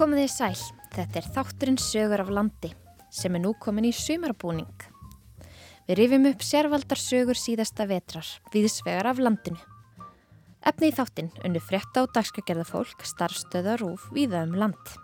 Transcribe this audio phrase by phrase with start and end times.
[0.00, 0.60] Komið þið sæl,
[0.94, 2.70] þetta er þátturinn sögur af landi
[3.12, 4.84] sem er nú komin í sumarbúning.
[5.84, 9.60] Við rifjum upp sérvaldar sögur síðasta vetrar, viðsvegar af landinu.
[10.64, 14.94] Efni í þáttinn unnu frétta og dagskagerða fólk starfstöðar og viða um land.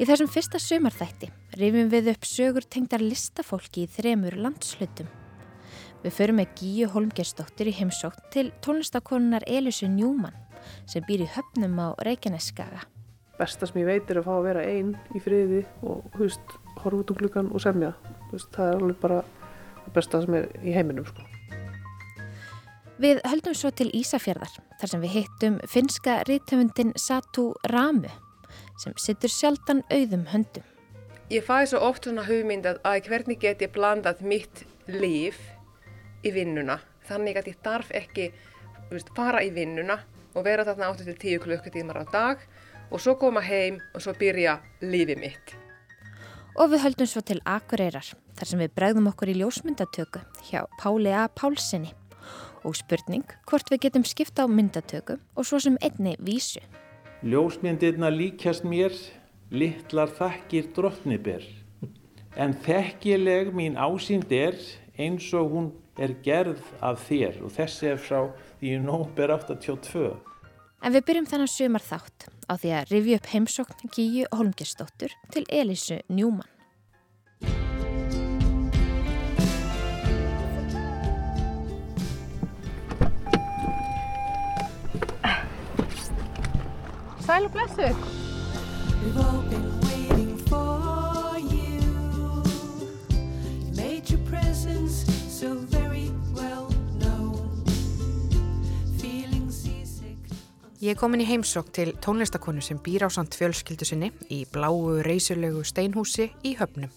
[0.00, 1.28] Í þessum fyrsta sumarþætti
[1.60, 5.12] rifjum við upp sögur tengdar listafólki í þremur landslutum.
[6.00, 10.40] Við förum með Gíu Holmgersdóttir í heimsótt til tónlistakonunar Elisu Njúmann
[10.88, 12.88] sem býr í höfnum á Reykjaneskaga.
[13.42, 17.00] Besta sem ég veit er að fá að vera einn í friði og húst, horfa
[17.00, 17.90] út um klukkan og semja.
[18.30, 19.22] Húst, það er alveg bara
[19.80, 21.08] það besta sem er í heiminum.
[21.08, 21.24] Sko.
[23.02, 28.12] Við höldum svo til Ísafjörðar þar sem við hittum finska rítöfundin Satu Ramu
[28.78, 30.62] sem sittur sjaldan auðum höndum.
[31.32, 35.40] Ég fæði svo oft svona hugmynd að, að hvernig get ég blandað mitt líf
[36.22, 36.78] í vinnuna.
[37.08, 38.30] Þannig að ég darf ekki
[38.92, 39.98] veist, fara í vinnuna
[40.36, 42.44] og vera þarna 8-10 klukkutímar á dag
[42.92, 45.54] og svo koma heim og svo byrja lífið mitt.
[46.60, 51.14] Og við höldum svo til Akureyrar þar sem við bregðum okkur í ljósmyndatöku hjá Páli
[51.16, 51.24] A.
[51.32, 51.94] Pálssoni
[52.62, 56.60] og spurning hvort við getum skipta á myndatöku og svo sem einni vísu.
[57.24, 58.92] Ljósmyndirna líkjast mér,
[59.50, 61.44] litlar þakkir drottniber,
[62.36, 64.58] en þekkileg mín ásýnd er
[64.98, 68.26] eins og hún er gerð af þér og þessi er frá
[68.60, 70.31] því nóber 82.
[70.82, 75.44] En við byrjum þannig sumar þátt á því að rifja upp heimsókn Gíu Holmgersdóttur til
[75.46, 76.50] Elísu Njúmann.
[87.22, 87.86] Sæl og blessu!
[95.42, 95.71] We've
[100.82, 104.96] Ég er komin í heimsók til tónlistakonu sem býr á samt fjölskyldu sinni í bláu
[105.06, 106.90] reysulegu steinhúsi í höfnum.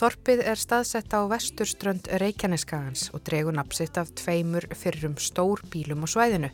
[0.00, 6.08] Þorpið er staðsett á vesturströnd Reykjaneskagans og dregur napsitt af tveimur fyrrum stór bílum á
[6.08, 6.48] svæðinu,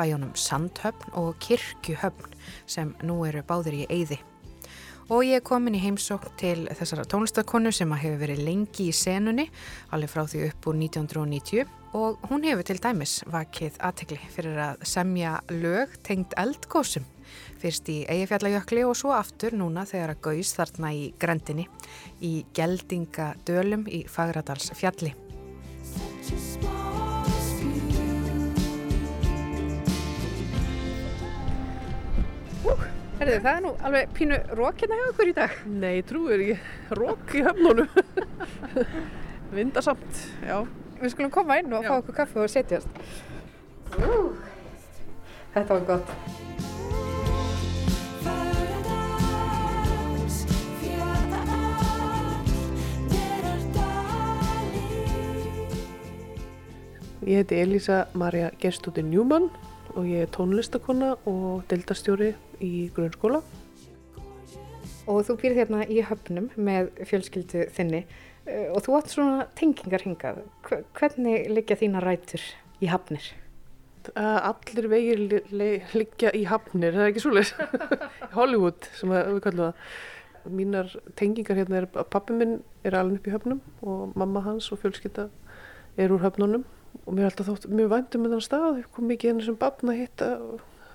[0.00, 2.32] bæjónum Sandhöfn og Kirkjuhöfn
[2.64, 4.16] sem nú eru báðir í eyði.
[5.12, 9.50] Og ég er komin í heimsók til þessara tónlistakonu sem hefur verið lengi í senunni,
[9.92, 14.82] alveg frá því upp úr 1990 og hún hefur til dæmis vakið aðtegli fyrir að
[14.88, 17.06] semja lög tengt eldgósum.
[17.60, 21.68] Fyrst í Eyjafjallajökli og svo aftur núna þegar að gauðs þarna í grendinni
[22.24, 25.14] í Geldingadölum í Fagradals fjalli.
[25.82, 27.24] Such a small
[27.58, 28.08] view.
[33.18, 35.54] Herðu, það er nú alveg pínu rókina hjá okkur í dag.
[35.66, 36.58] Nei, trúir ekki.
[36.94, 37.88] Rók í höfnunum.
[39.56, 40.60] Vindasamt, já.
[40.98, 41.88] Við skulum koma inn og Já.
[41.92, 42.88] fá okkur kaffi og setjast.
[45.54, 46.10] Þetta var gott.
[57.28, 59.50] Ég heiti Elísa Marja Gerstóttir Njúmann
[59.94, 62.32] og ég er tónlistakona og deildastjóri
[62.64, 63.42] í grunnskóla.
[65.06, 68.06] Og þú býrð hérna í höfnum með fjölskyldu þinni
[68.74, 70.42] og þú átt svona tengingar hingað.
[70.66, 72.44] Hve- Hvernig liggja þína rætur
[72.82, 73.26] í hafnir?
[74.16, 77.50] Uh, allir vegir li li liggja í hafnir, það er ekki svoleiðis.
[78.38, 79.90] Hollywood sem við kallum það.
[80.48, 82.54] Mínar tengingar hérna er að pappi minn
[82.86, 85.26] er alveg upp í höfnum og mamma hans og fjölskylda
[86.00, 86.62] er úr höfnunum
[87.04, 88.78] og mér er alltaf þótt mjög vændum með þann stað.
[88.94, 90.30] Kom mikið hérna sem barn að hitta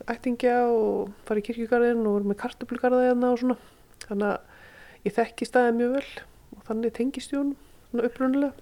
[0.09, 3.59] ættingja og fara í kirkjugarðin og voru með kartöflugarða hérna og svona.
[4.07, 6.07] Þannig að ég þekki staðið mjög vel
[6.67, 7.55] þannig tengist honum
[7.91, 8.53] svona upprunalega.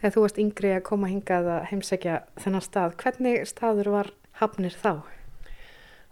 [0.00, 4.74] Þegar þú varst yngri að koma hingað að heimsækja þennan stað, hvernig staður var hafnir
[4.74, 5.02] þá?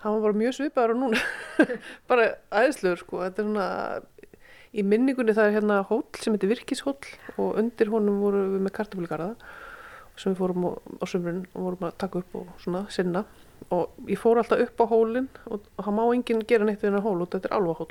[0.01, 1.67] hann var bara mjög svipaður og núna
[2.11, 3.67] bara æðislegur sko þetta er svona
[4.71, 8.77] í minningunni það er hérna hóll sem heitir virkishóll og undir honum voru við með
[8.79, 9.35] kartaflugarða
[10.21, 13.25] sem við fórum á, sömurinn og vorum að taka upp og svona sinna
[13.73, 17.05] og ég fór alltaf upp á hólinn og, það má enginn gera neitt við hennar
[17.05, 17.91] hól og þetta er alva hól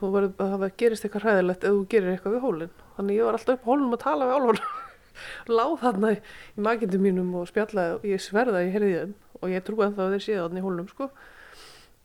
[0.00, 2.74] þú verður að það gerist eitthvað hræðilegt ef þú gerir eitthvað við hólinn.
[2.96, 4.60] Þannig ég var alltaf upp hólinn að tala við álvan
[5.56, 6.18] láð þarna í,
[6.66, 10.04] makindum mínum og spjallaði og ég sverða að ég heyrði þeim og ég trú ennþá
[10.04, 11.08] að þeir séu þarna í hólnum sko.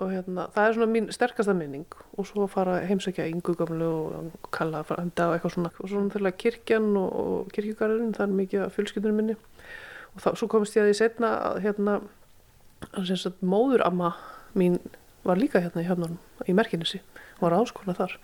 [0.01, 1.97] Og hérna, það er svona mín sterkasta minning.
[2.17, 6.38] Og svo fara heimsækja yngu gamlu og kalla frænda og eitthvað svona og svona þegar
[6.41, 9.38] kirkjan og, og kirkjugarðurinn það er mikið af fjölskyldunum minni.
[10.15, 11.99] Og þá, svo komist ég að því setna að hérna
[13.45, 14.15] móðuramma
[14.57, 14.79] mín
[15.23, 16.17] var líka hérna í höfnunum
[16.49, 17.01] í Merkinessi,
[17.41, 18.15] var áskona þar.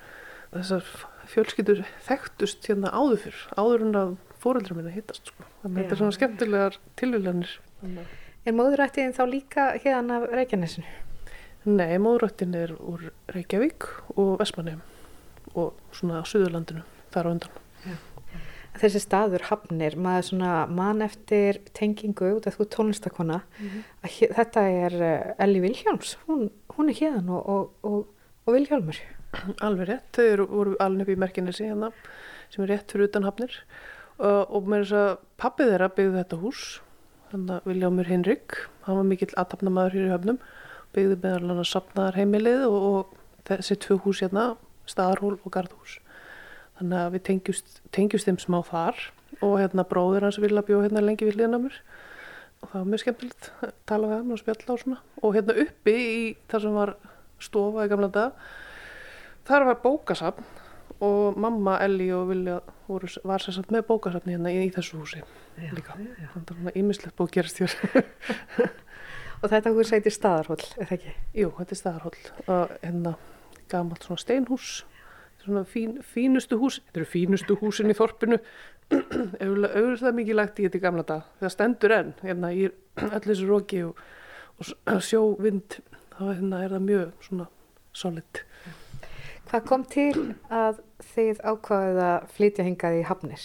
[0.54, 0.94] Þessar
[1.28, 5.44] fjölskyldur þekktust hérna áður fyrr, áður en að fóreldra minna hittast sko.
[5.64, 7.58] þannig að þetta er svona skemmtilegar tilvílanir
[8.48, 10.88] Er móðurættiðin þá líka hérna af Reykjanesinu?
[11.68, 14.80] Nei, móðuröttin er úr Reykjavík og Vestmannheim
[15.52, 17.58] og svona Suðurlandinu þar á undan.
[18.78, 23.42] Þessi staður hafnir, maður svona mann eftir tengingu út af þú tónlistakona,
[24.06, 28.04] að hér, þetta er uh, Elli Vilhjálms, hún, hún er hérðan og, og, og,
[28.48, 29.00] og Vilhjálmur.
[29.64, 31.92] Alveg rétt, þau eru, voru alveg upp í merkinesi hérna
[32.48, 33.54] sem er rétt fyrir utan hafnir
[34.18, 35.10] og, og með þess að
[35.44, 36.62] pappið þeirra byggði þetta hús,
[37.34, 38.58] þannig að Viljámur Hinrik,
[38.88, 40.40] hann var mikill aðtapnamaður hér í höfnum,
[40.96, 44.48] byggði meðal hann að sapnaðar heimilið og, og þessi tvö hús hérna,
[44.88, 46.00] staðarhól og gardhús.
[46.80, 49.04] Þannig að við tengjust, tengjust þeim smá þar
[49.44, 51.82] og hérna bróðir hans vilja bjóð hérna lengi mér
[52.58, 55.56] og það var mjög skemmtilegt að tala við hann og spjalla og svona og hérna
[55.62, 56.94] uppi í þar sem var
[57.44, 58.48] stofa í gamla dag
[59.48, 60.56] þar var bókasafn
[61.04, 62.58] og mamma, Elli og Vilja
[62.88, 65.22] voru, var sér samt með bókasafni hérna í, í þessu húsi
[65.76, 65.94] líka.
[65.98, 67.76] þannig að svona ímislegt bók gerast hér.
[69.44, 71.12] Og þetta hús heitir staðarhóll, er það ekki?
[71.38, 72.22] Jú, þetta er staðarhóll.
[72.48, 73.12] Og hérna
[73.70, 74.70] gamalt svona steinhús.
[75.44, 78.40] Svona fín, fínustu hús þetta eru fínustu húsin í þorpinu.
[78.98, 82.70] Auðvitað það mikið lagt í þetta gamla dag það stendur enn hérna í
[83.04, 84.02] öllu þessu roki og,
[84.64, 85.78] og sjóvind
[86.18, 87.48] þá hérna er það mjög svona
[87.94, 88.44] solid
[89.48, 90.14] Hvað kom til
[90.52, 90.82] að
[91.14, 93.44] þið ákvaðið að flytja hingað í hafnir?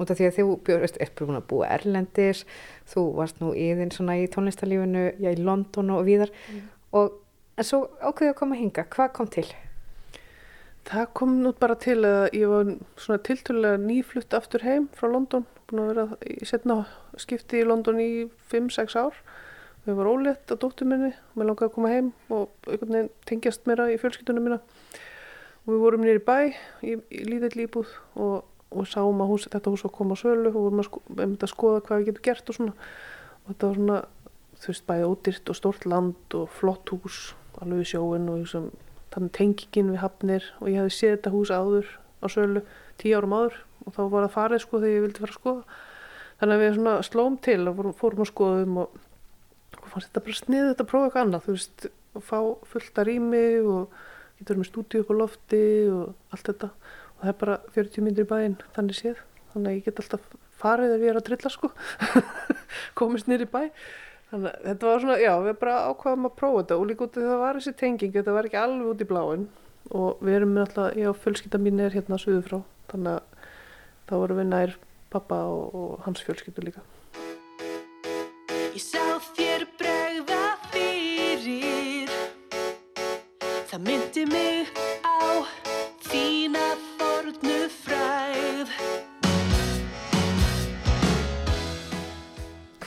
[0.00, 2.42] Út af því að þú björst, er búin að búa erlendis,
[2.88, 6.32] þú varst nú íðinn svona í tónlistarlífinu, já í London og víðar
[6.96, 7.18] og
[7.56, 9.46] en svo ákvaðið að koma hinga, hvað kom til?
[10.86, 15.46] Það kom nú bara til að ég var svona tiltölulega nýflutt aftur heim frá London,
[15.66, 16.78] búin að vera í setna
[17.18, 18.10] skipti í London í
[18.52, 19.18] 5-6 ár.
[19.86, 23.68] Við var ólétt á dóttur minni, mér langaði að koma heim og einhvern veginn tengjast
[23.70, 24.60] mér í fjölskyldunum mína.
[25.64, 26.38] Og við vorum nýri bæ
[26.82, 30.22] í, í lítill íbúð og, og sáum að hús, þetta hús var að koma á
[30.22, 32.74] sölu og vorum að, sko, að skoða hvað við getum gert og svona.
[33.44, 34.00] Og þetta var svona,
[34.56, 37.20] þú veist, bæði ódýrt og stort land og flott hús,
[37.60, 38.68] alveg við sjóin og þessum
[39.16, 41.90] þannig tengingin við hafnir og ég hefði séð þetta hús áður
[42.20, 42.62] á sölu
[43.00, 45.78] tíu árum áður og þá var það farið sko þegar ég vildi fara að skoða
[46.40, 49.05] þannig að við slóm til og fórum, að skoða um og, og
[49.96, 52.38] fannst þetta bara sniðið þetta að prófa eitthvað annað þú veist, að fá
[52.70, 54.00] fullt að rými og
[54.36, 55.62] getur með stúdíu upp á lofti
[55.92, 56.72] og allt þetta.
[57.16, 59.22] Og það er bara 40 myndir í bæinn þannig séð.
[59.52, 60.26] Þannig að ég get alltaf
[60.60, 61.70] farið ef ég er að trilla sko.
[62.98, 63.62] Komist nýri bæ.
[64.30, 66.80] Þannig að þetta var svona, já, við bara ákvaðum að prófa þetta.
[66.80, 69.04] Og líka út af því að það var þessi tenging, þetta var ekki alveg út
[69.04, 69.46] í bláin
[69.94, 72.56] og við erum alltaf, og fjölskylda mín er hérna suðu frá,
[72.90, 73.46] þannig að
[74.10, 74.76] þá vorum við nær
[75.14, 76.82] pappa og, og hans fjölskyldu líka.
[83.76, 84.68] Það myndi mig
[85.04, 85.44] á
[86.06, 86.60] þína
[86.96, 88.70] fornu fræð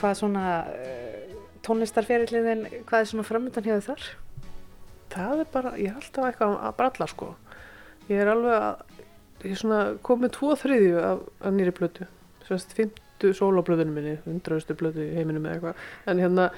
[0.00, 4.08] Hvað svona uh, tónlistarferiliðin, hvað er svona framöndan hjá þið þar?
[5.14, 7.28] Það er bara, ég er alltaf eitthvað að bralla sko.
[8.08, 8.98] Ég er alveg að,
[9.44, 12.08] ég er svona komið tvo þriðju af, af nýri blötu,
[12.48, 16.50] sérst fymtu sólablöðunum minni, hundraustu blötu í heiminum eða eitthvað, en hérna,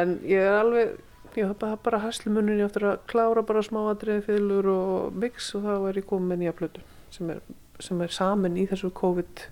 [0.00, 0.96] en ég er alveg,
[1.38, 6.00] ég hef bara, haslumunni eftir að klára bara smáadrið, fylgur og mix og þá er
[6.00, 7.42] ég komið með nýja blötu sem er,
[7.82, 9.44] sem er samin í þessu COVID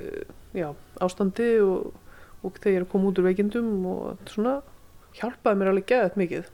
[0.00, 0.68] uh, já,
[1.02, 1.94] ástandi og,
[2.42, 4.58] og þegar ég er koma út úr veikindum og svona
[5.16, 6.52] hjálpaði mér alveg geðað mikið.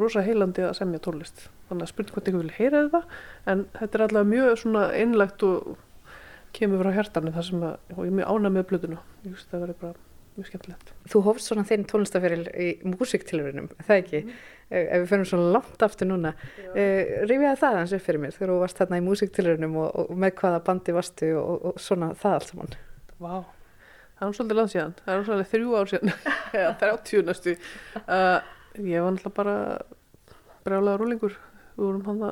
[0.00, 1.48] Rosa heilandi að semja tónlist.
[1.68, 3.00] Þannig að spurning hvort einhver vil heyra þetta
[3.50, 5.74] en þetta er allavega mjög svona einlægt og
[6.54, 9.50] kemur frá hjartanu þar sem að, og ég er mjög ánað með blöðuna ég veist
[9.50, 10.02] það verður bara
[10.38, 10.92] mjög skemmtilegt.
[11.10, 14.20] Þú hófst svona þinn tónlistaferil í músiktilurinnum, það ekki?
[14.70, 16.34] Eh, Ef við fyrir svona langt aftur núna,
[16.72, 20.22] uh, rifjaði það hans upp fyrir mér þegar þú varst þarna í músiktilurinnum og, og
[20.24, 22.76] með hvaða bandi varstu og, og svona það allt saman.
[23.20, 23.34] Vá,
[24.18, 24.94] það er svolítið langt síðan.
[25.04, 26.14] Það er svolítið þrjú ár síðan.
[26.62, 27.56] Eða 30 næstu.
[28.04, 28.38] Uh,
[28.80, 29.58] ég var náttúrulega bara
[30.64, 31.36] brjálega rúlingur
[31.76, 32.24] við vorum hann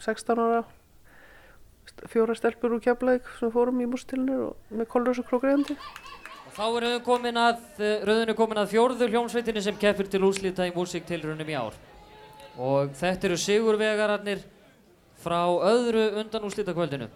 [0.00, 0.62] 16 ára
[2.08, 4.90] fjóra stelpur úr keflaug sem fórum í mústilinu og með
[5.26, 6.19] krókriðandi Og
[6.60, 10.20] þá er rauðin komin að, eh, rauðin er komin að fjórðu hljómsveitinni sem keppir til
[10.20, 11.72] úrslita í músiktilrunum í ár.
[12.58, 14.42] Og þetta eru sigurvegararnir
[15.16, 17.08] frá öðru undan úrslitakvöldinu.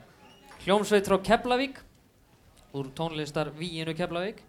[0.64, 1.76] Hljómsveit frá Keflavík,
[2.72, 4.40] úr tónlistar Víinu Keflavík.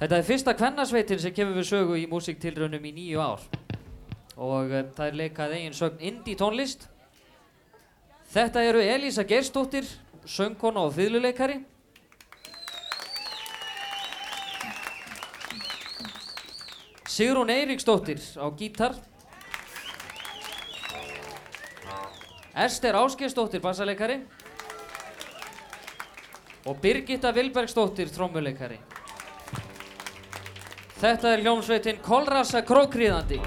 [0.00, 3.46] Þetta er fyrsta kvennasveitin sem kemur við sögu í músiktilrunum í nýju ár.
[4.34, 6.88] Og uh, það er leikað eigin sögn indie tónlist.
[8.34, 9.86] Þetta eru Elísa Geirsdóttir,
[10.26, 11.60] söngkona og fiðluleikari.
[17.14, 18.92] Sigrún Eiríksdóttir á gítar.
[22.54, 24.18] Ester Ásgeirsdóttir bassaleikari.
[26.66, 28.78] Og Birgitta Vilbergsdóttir trommuleikari
[30.96, 33.40] Þetta er hljómsveitin Kolrasa Krókriðandi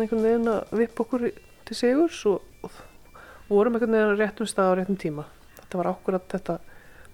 [0.00, 1.24] þarna einhvern veginn að vipp okkur
[1.68, 2.40] til sigurs og,
[3.50, 5.24] vorum einhvern veginn á réttum stað á réttum tíma.
[5.58, 6.58] Þetta var akkurat þetta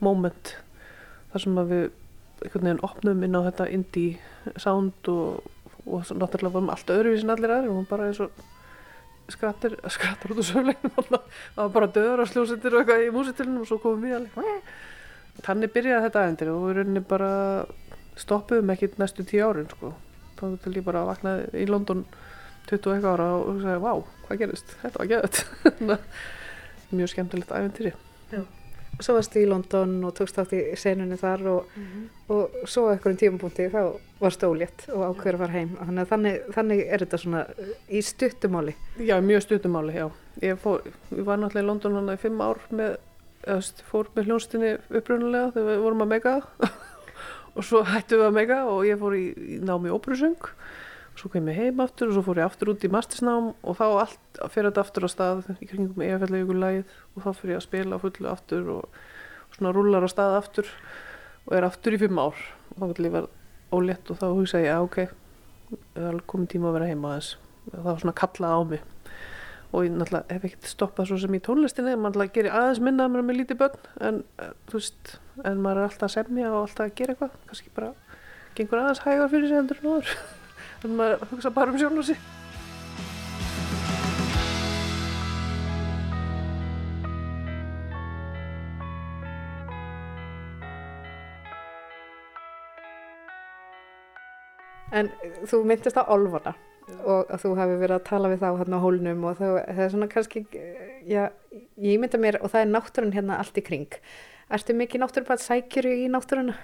[0.04, 0.52] moment
[1.32, 1.86] þar sem að við
[2.44, 4.18] einhvern veginn opnum inn á þetta indie
[4.62, 5.48] sound og,
[5.86, 8.44] og náttúrulega vorum allt öðruvísi en allir aðrir og bara eins og
[9.32, 11.24] skrattir, skrattar út úr söfleginu það
[11.56, 15.72] var bara döður og sljósettir og eitthvað í músitilunum og svo komum við alveg þannig
[15.74, 17.32] byrjaði þetta aðendir og við rauninni bara
[18.16, 19.96] stoppuðum ekki næstu tíu árin sko.
[20.38, 22.04] þá til ég bara vaknaði í London
[22.70, 23.92] 20 og eitthvað ára og sagði, vá,
[24.26, 24.76] hvað gerist?
[24.82, 26.02] Þetta var geðut
[26.96, 27.94] mjög skemmtilegt æventýri
[28.96, 31.73] Svo varstu í London og tókst átt í senunni þar og,
[32.32, 33.80] og svo á einhverjum tímapunkti þá
[34.23, 35.75] varstu ólétt og ákveður að fara heim.
[35.76, 38.76] Þannig, að þannig, þannig er þetta svona uh, í stuttumáli.
[39.04, 40.06] Já, mjög stuttumáli, já.
[40.40, 42.96] Ég, fór, ég var náttúrulega í London hana í fimm ár með,
[43.42, 46.35] eða, þú veist, fór með hljónstinni upprunalega þegar við vorum að mega
[47.56, 50.50] og svo hættum við að mega og ég fór í, í námi óperusöng
[51.16, 53.85] svo kem ég heim aftur og svo fór ég aftur út í mastersnám og þá
[53.88, 58.00] allt fyrir þetta aftur á stað í kringum lagið og þá fyrir ég að spila
[58.02, 58.99] fullu aftur og,
[59.49, 60.73] og svona rúlar á stað aftur
[61.46, 62.37] og er aftur í fimm ár.
[62.75, 63.30] Og þá vil ég vera
[63.76, 64.99] ólétt og þá hugsa ég að ok,
[65.96, 67.32] það er komið tíma að vera heima aðeins.
[67.70, 68.87] Það var svona kallað á mig.
[69.75, 73.08] Og ég náttúrulega hef ekkert stoppað svo sem í tónlistinni maður náttúrulega gerir aðeins minna
[73.11, 76.96] með lítið börn en eh, veist, en maður er alltaf að semja og alltaf að
[77.00, 77.38] gera eitthvað.
[77.50, 77.92] Kannski bara
[78.56, 80.14] gengur aðeins hægar fyrir sig endur en áður
[80.86, 82.24] þannig maður hugsa bara um sjálf og sig
[94.96, 95.10] En
[95.44, 96.54] þú myndist á Olfana
[97.04, 99.90] og þú hefði verið að tala við þá hérna á hólnum og þá, það er
[99.92, 101.24] svona kannski, uh, já,
[101.82, 103.98] ég mynda mér og það er náttúrun hérna allt í kring.
[104.54, 106.54] Ertu mikið náttúrupað sækjuru í náttúruna?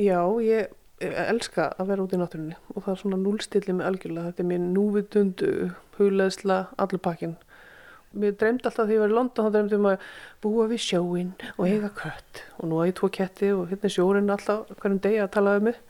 [0.00, 0.72] Já, ég
[1.02, 4.48] elska að vera út í náttúrunni og það er svona núlstilli með algjörlega þetta er
[4.52, 5.50] mér núvitundu,
[5.98, 7.36] hugleðsla allur pakkin
[8.14, 10.02] Mér dreymdi alltaf þegar ég var í London þá dreymdi ég um að
[10.44, 13.94] búa við sjóin og eiga kött og nú að ég tvo ketti og hérna er
[13.96, 15.80] sjórin alltaf hverjum degi að tala um mig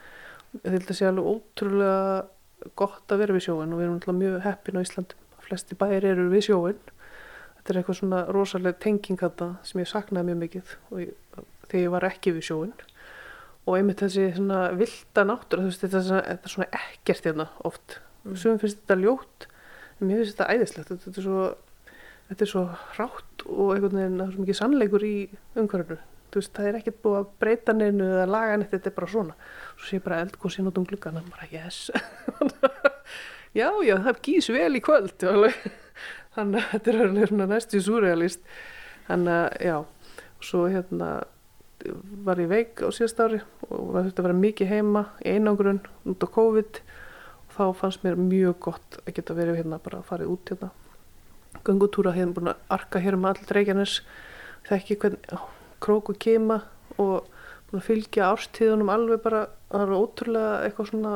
[0.63, 4.17] Ég held að sé alveg ótrúlega gott að vera við sjóin og við erum alltaf
[4.21, 5.17] mjög heppin á Íslandi.
[5.45, 6.79] Flesti bæir eru við sjóin.
[7.57, 11.17] Þetta er eitthvað svona rosalega tenging þetta sem ég saknaði mjög mikið og ég,
[11.67, 12.75] þegar ég var ekki við sjóin.
[13.65, 17.99] Og einmitt þessi svona vilda náttúra, þú veist, þetta þetta er svona ekkert hérna oft.
[18.25, 18.35] Mm.
[18.41, 19.47] Sumum finnst þetta ljótt,
[19.99, 20.91] en mér finnst þetta æðislegt.
[21.05, 21.45] Þetta, er svo,
[22.31, 22.65] þetta er svo
[22.97, 25.15] hrátt og einhvern veginn það er svo mikið sannleikur í
[26.35, 29.37] veist, það er ekkert búið að breyta neinu eða laga neitt, þetta er bara svona.
[29.75, 31.91] Svo sé bara eldgóðsinn út um gluggana, bara yes.
[33.61, 35.27] já, já, það gís vel í kvöld.
[36.35, 38.43] Þannig að þetta er alveg næstu súrealist.
[39.09, 39.77] Þannig að, já,
[40.25, 41.11] og svo hérna
[42.25, 45.83] var ég veik á síðast ári og það þurfti að vera mikið heima í einangrun
[46.09, 46.81] út á COVID.
[47.45, 50.71] Og þá fannst mér mjög gott að geta verið hérna bara að fara út hérna.
[51.65, 54.01] Göngutúra hérna búin að arka hér um allir reykjanes.
[54.69, 55.39] Þekki hvernig já,
[55.85, 56.63] krók og kema
[56.97, 57.29] og
[57.69, 59.47] búin að fylgja árstíðunum alveg bara.
[59.71, 61.15] Það er ótrúlega eitthvað svona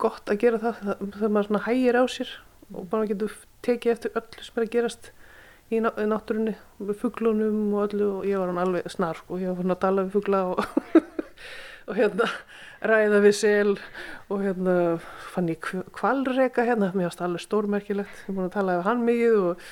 [0.00, 2.30] gott að gera það þegar maður svona hægir á sér
[2.72, 5.10] og bara getur tekið eftir öllu sem er að gerast
[5.72, 9.38] í ná- í náttúrunni með fuglunum og öllu og ég var hann alveg snar sko,
[9.40, 10.64] ég var fann að tala við fugla og,
[11.88, 12.28] og hérna
[12.84, 13.70] ræða við sel
[14.28, 14.74] og hérna
[15.32, 19.38] fann ég kvalreka hérna, mér varst alveg stórmerkilegt, ég búin að tala við hann mikið
[19.40, 19.64] og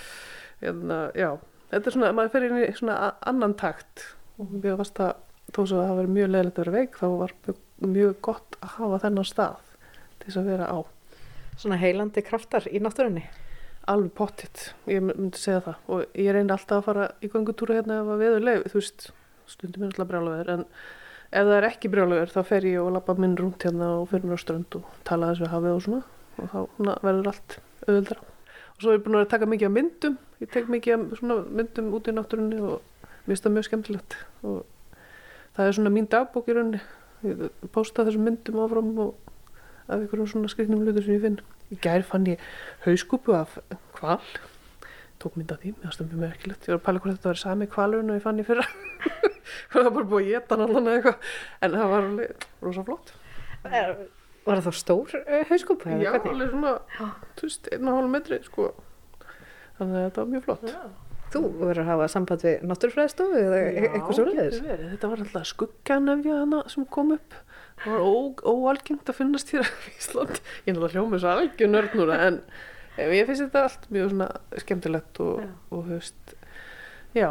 [0.63, 1.29] hérna, já,
[1.75, 2.97] þetta er svona, maður fer inn í svona
[3.29, 4.07] annan takt
[4.41, 5.13] og mér varst að
[5.53, 7.61] þó að það verið mjög leðilegt að vera veik þá var mjög,
[7.93, 9.71] mjög gott að hafa þennan stað
[10.23, 10.79] til þess að vera á.
[11.61, 13.27] Svona heilandi kraftar í náttúrunni?
[13.91, 15.79] Alveg pottitt, ég myndi segja það.
[15.93, 19.07] Og ég reyndi alltaf að fara í göngutúra hérna ef að veður leið, þú veist
[19.51, 20.67] stundum er alltaf brjálaveður en
[21.33, 24.25] ef það er ekki brjálaveður þá fer ég og lappa minn rúnt hérna og fer
[24.25, 26.03] mér á strönd og tala þess við hafið og svona
[26.39, 29.75] og þá svona, verður allt auðvöldra og svo er ég búin að taka mikið af
[29.77, 32.81] myndum ég tek mikið svona myndum út í náttúrunni og
[33.23, 34.17] mér finnst það mjög skemmtilegt.
[34.43, 34.62] Og
[35.57, 36.81] það er svona mín dagbók í rauninni
[37.23, 39.12] ég posta þessum myndum áfram og
[39.87, 41.39] af einhverjum svona skrifnum hlutur sem ég finn
[41.73, 42.43] í gær fann ég
[42.87, 43.59] hauskúpu af
[43.97, 44.21] kval
[45.23, 46.64] tók mynd af því, mér finnst það mjög merkilegt.
[46.67, 48.64] Ég var að pæla hvort þetta var sami kvalurinn og ég fann ég fyrra.
[49.05, 51.29] Hvað það var bara búið að geta allan eða eitthvað.
[51.62, 53.12] En það var alveg rosa flott.
[53.62, 56.00] Var það þá stór uh, hauskúpa?
[56.02, 56.75] já, alveg svona,
[57.38, 58.69] þú veist, einn og hálf metri sko.
[59.79, 60.67] Þannig að þetta var mjög flott
[61.33, 64.59] Þú verður að hafa samband við náttúrfræðistofu eða e- eitthvað svo leiðis?
[64.59, 64.91] getur verið.
[64.93, 67.37] þetta var alltaf skugganefja hana sem kom upp
[67.83, 71.97] það var óalgengt að finnast hér í Ísland ég er náttúrulega hljómið svo algjör nörd
[71.99, 72.37] núna en
[73.01, 74.29] ég finnst þetta allt mjög svona
[74.61, 75.41] skemmtilegt og,
[75.73, 76.35] og veist
[77.17, 77.31] já,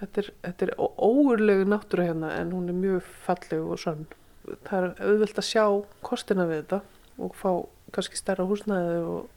[0.00, 4.04] þetta er, þetta er ó- ógurlegu náttúra hérna en hún er mjög falleg og sönn
[4.66, 5.64] það er auðvelt að sjá
[6.10, 6.82] kostina við þetta
[7.22, 7.50] og fá
[7.94, 9.28] kannski stærra húsnæði og,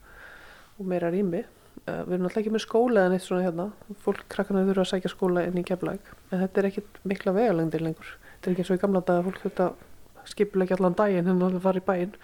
[0.78, 1.40] og meira rými.
[1.82, 3.64] Uh, við erum alltaf ekki með skóla en eitt svona hérna.
[4.04, 6.12] Fólk krakkana þurfa að sækja skóla inn í keflæk.
[6.30, 8.12] En þetta er ekkit mikla vegalengdir lengur.
[8.34, 11.32] Þetta er ekki eins og í gamla dag að fólk þurft að skipulegja allan daginn
[11.32, 12.14] en að fara í bæinn.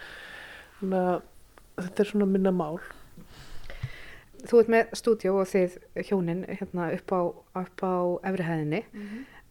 [0.78, 1.18] Þannig að
[1.82, 2.78] þetta er svona minna mál.
[4.46, 5.74] Þú ert með stúdjó og þið
[6.06, 7.20] hjónin hérna upp á,
[7.64, 7.94] upp á
[8.30, 8.84] efrihæðinni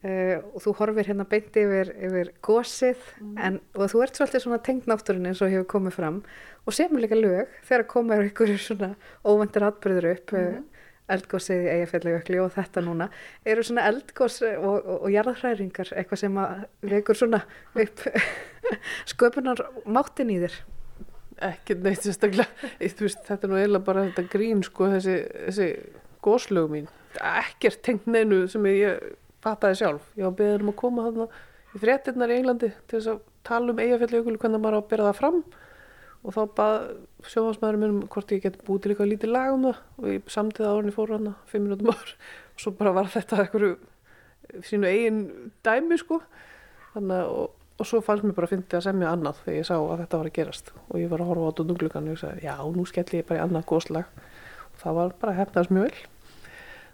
[0.07, 3.03] uh, og þú horfir hérna beint yfir, yfir gósið
[3.43, 6.21] en, og þú ert svolítið svona tengd náttúrunni eins og hefur komið fram.
[6.67, 8.93] Og semur líka lög þegar komið ykkur svona
[9.27, 10.63] óvendir atbyrður upp mm.
[11.15, 13.09] eldgósið í Eyjafjallajökli og þetta núna.
[13.47, 16.41] Eru svona eldgós og, og, og jarðhræringar eitthvað sem
[16.95, 17.43] vekur svona
[17.75, 18.03] upp
[19.13, 20.57] sköpunar máttin í þér?
[21.47, 22.49] Ekkert neitt sérstaklega.
[22.81, 25.69] Veist, þetta er nú eiginlega bara þetta grín sko, þessi, þessi
[26.25, 26.91] góslög mín.
[27.17, 28.99] Ekkert tengt neinu sem ég
[29.47, 30.09] fattaði sjálf.
[30.19, 31.27] Ég var beðin um að koma þarna
[31.73, 35.09] í fréttinnar í Englandi til þess að tala um eigafjalli hvernig maður á að bera
[35.09, 35.41] það fram.
[36.27, 36.77] Og þá bað
[37.31, 39.83] sjóðansmaðurinn minn um hvort ég get búið til eitthvað lítið lag um það.
[39.99, 42.15] Og ég samtið það árinni fór hana fimm minútum áður.
[42.57, 45.21] Og svo bara var þetta eitthvað sínu eigin
[45.63, 46.19] dæmi sko.
[46.95, 47.31] Þannig að
[47.77, 50.19] og, svo fannst mér bara að fyndi að semja annað þegar ég sá að þetta
[50.19, 50.71] var að gerast.
[50.89, 53.39] Og ég var að horfa á dundunglugan og ég sagði já, nú skelli ég bara
[53.39, 54.21] í annað góðslag
[54.71, 56.07] og það var bara að hefnaðast mjög vel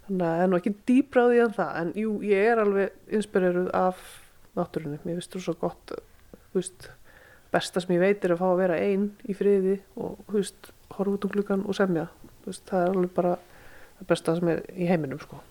[0.07, 1.71] þannig að það er nú ekki dýbráði en það.
[1.81, 4.03] En jú, ég er alveg inspireruð af
[4.57, 5.95] náttúrunni, mér finnst þú svo gott
[6.53, 6.89] veist,
[7.53, 11.15] besta sem ég veit er að fá að vera einn í friði og veist, horfa
[11.15, 12.09] út um gluggan og semja.
[12.45, 13.33] Veist, það er alveg bara
[13.97, 15.41] það besta sem er í heiminum sko.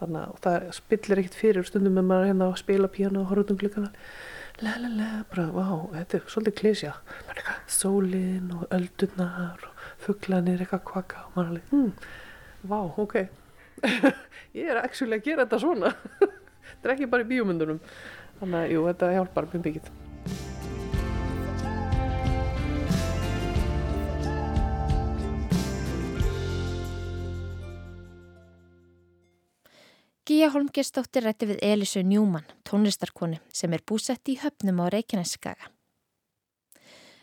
[0.00, 3.46] Þannig að það spillir ekkit fyrir stundum með maður hérna að spila píano og horfa
[3.46, 3.92] út um gluggan
[4.64, 6.92] la la la, bara, vá, þetta er svolítið klísja
[7.26, 11.90] bara eitthvað, sólin og öldurnar og fuglanir eitthvað kvaka og maður alveg, hmm,
[12.70, 13.16] vá, ok
[14.56, 17.80] ég er actually að gera þetta svona þetta er ekki bara í bíómyndunum
[18.40, 19.94] þannig að, jú, þetta hjálpar mjög mikið
[30.26, 35.70] Gíja Holmgersdóttir rætti við Elisu Njúmann, tónlistarkonu sem er búsett í höfnum á Reykjaneskaga.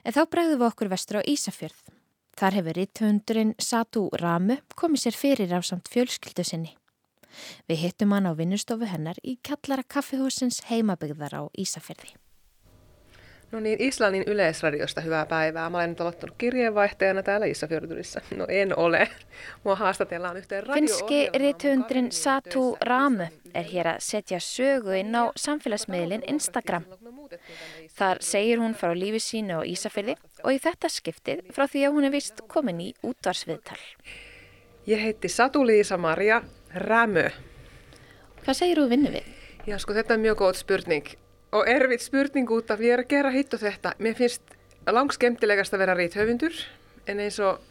[0.08, 1.93] En þá bregðum við okkur vestur á Ísafjörð.
[2.34, 6.74] Þar hefur ritthundurinn Satu Ramu komið sér fyrir á samt fjölskyldu sinni.
[7.70, 12.14] Við hittum hann á vinnustofu hennar í kallara kaffihúsins heimabygðar á Ísafjörði.
[13.54, 15.70] No niin, Islannin yleisradiosta hyvää päivää.
[15.70, 18.22] Mä olen nyt aloittanut kirjeenvaihtajana täällä Isafjordurissa.
[18.36, 19.10] No en ole.
[19.64, 21.40] Mua haastatellaan yhteen Finski radio-ohjelmaan.
[21.40, 26.90] rithöfundurinn Satu Ramu er hér að setja sögu inn á samfélagsmiðlinn Instagram.
[27.94, 31.96] Þar segir hún frá lífi sínu á Ísafjörði og í þetta skiptið frá því að
[31.96, 33.80] hún er vist komin í útvarsviðtal.
[34.88, 36.42] Ég heiti Satu-Liisa Maria
[36.76, 37.30] Rämö.
[38.44, 39.28] Hvað segir þú vinnu við?
[39.64, 41.14] Já, sko þetta er mjög góð spurning.
[41.56, 43.94] Og erfitt spurning út af ég er að gera hitt og þetta.
[44.04, 46.58] Mér finnst langskemtilegast að vera rithöfundur.
[47.08, 47.62] En eins og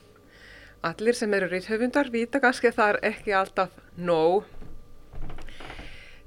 [0.87, 4.49] allir sem eru rithöfundar vita kannski að það er ekki alltaf nóg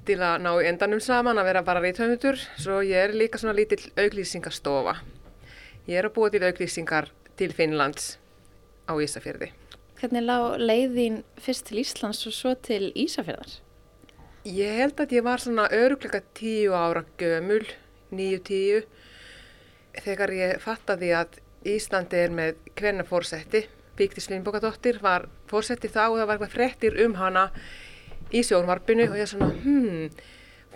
[0.06, 2.38] til að ná endanum saman að vera bara rithöfundur.
[2.62, 5.00] Svo ég er líka svona lítill auglýsingastofa.
[5.86, 8.16] Ég er að búa til auglýsingar til Finnlands
[8.90, 9.52] á Ísafjörði.
[10.00, 13.60] Hvernig lág leiðin fyrst til Íslands og svo til Ísafjörðar?
[14.46, 17.62] Ég held að ég var svona örugleika tíu ára gömul,
[18.10, 18.82] níu tíu,
[20.02, 23.64] þegar ég fattaði að Íslandi er með hvenna fórsetti.
[23.96, 27.46] Bíktis Lindbókadóttir var fórsetti þá og það var eitthvað frettir um hana
[28.34, 30.10] í sjónvarpinu og ég svona, hmm,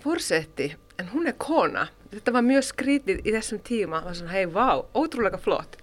[0.03, 1.87] fórsetti, en hún er kona.
[2.11, 5.77] Þetta var mjög skrítið í þessum tíma, það var svona, hei, vá, ótrúlega flott.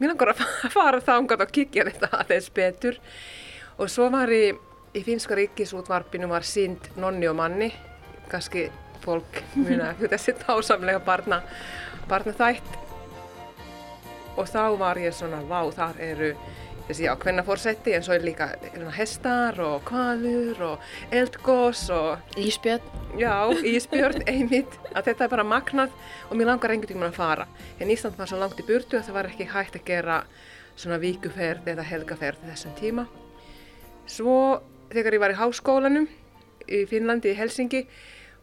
[0.00, 0.44] Mér langar að
[0.76, 2.98] fara þangað og kikja þetta aðeins betur
[3.78, 4.58] og svo var ég
[4.92, 7.70] í finska ríkisútvarpinu var sínd nonni og manni,
[8.32, 8.66] kannski
[9.04, 11.42] fólk muna þessi tásamlega barna,
[12.10, 12.78] barna þætt
[14.36, 16.32] og þá var ég svona, vá, þar eru
[16.92, 18.50] þessi já, hvenna fórsetti en svo er líka
[18.92, 20.82] hestar og kvalur og
[21.14, 22.84] eldgós og Ísbjörn.
[23.16, 25.94] já, ísbjörn, einmitt, að þetta er bara magnað
[26.28, 27.46] og mér langar einhvern tímann að fara.
[27.80, 30.18] En Ísland var svo langt í burtu að það var ekki hægt að gera
[30.76, 33.06] svona víkuferð eða helgaferð þessum tíma.
[34.04, 34.60] Svo
[34.92, 36.08] þegar ég var í háskólanum
[36.68, 37.86] í Finnlandi, í Helsingi,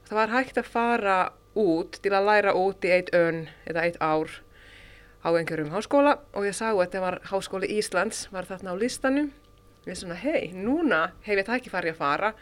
[0.09, 1.19] það var hægt að fara
[1.53, 4.39] út til að læra út í eitt önn eða eitt ár
[5.23, 9.32] á einhverjum háskóla og ég sá að þetta var háskóli Íslands, var þarna á listanum.
[9.86, 12.34] Ég er svona, hei, núna hef ég tækifæri að fara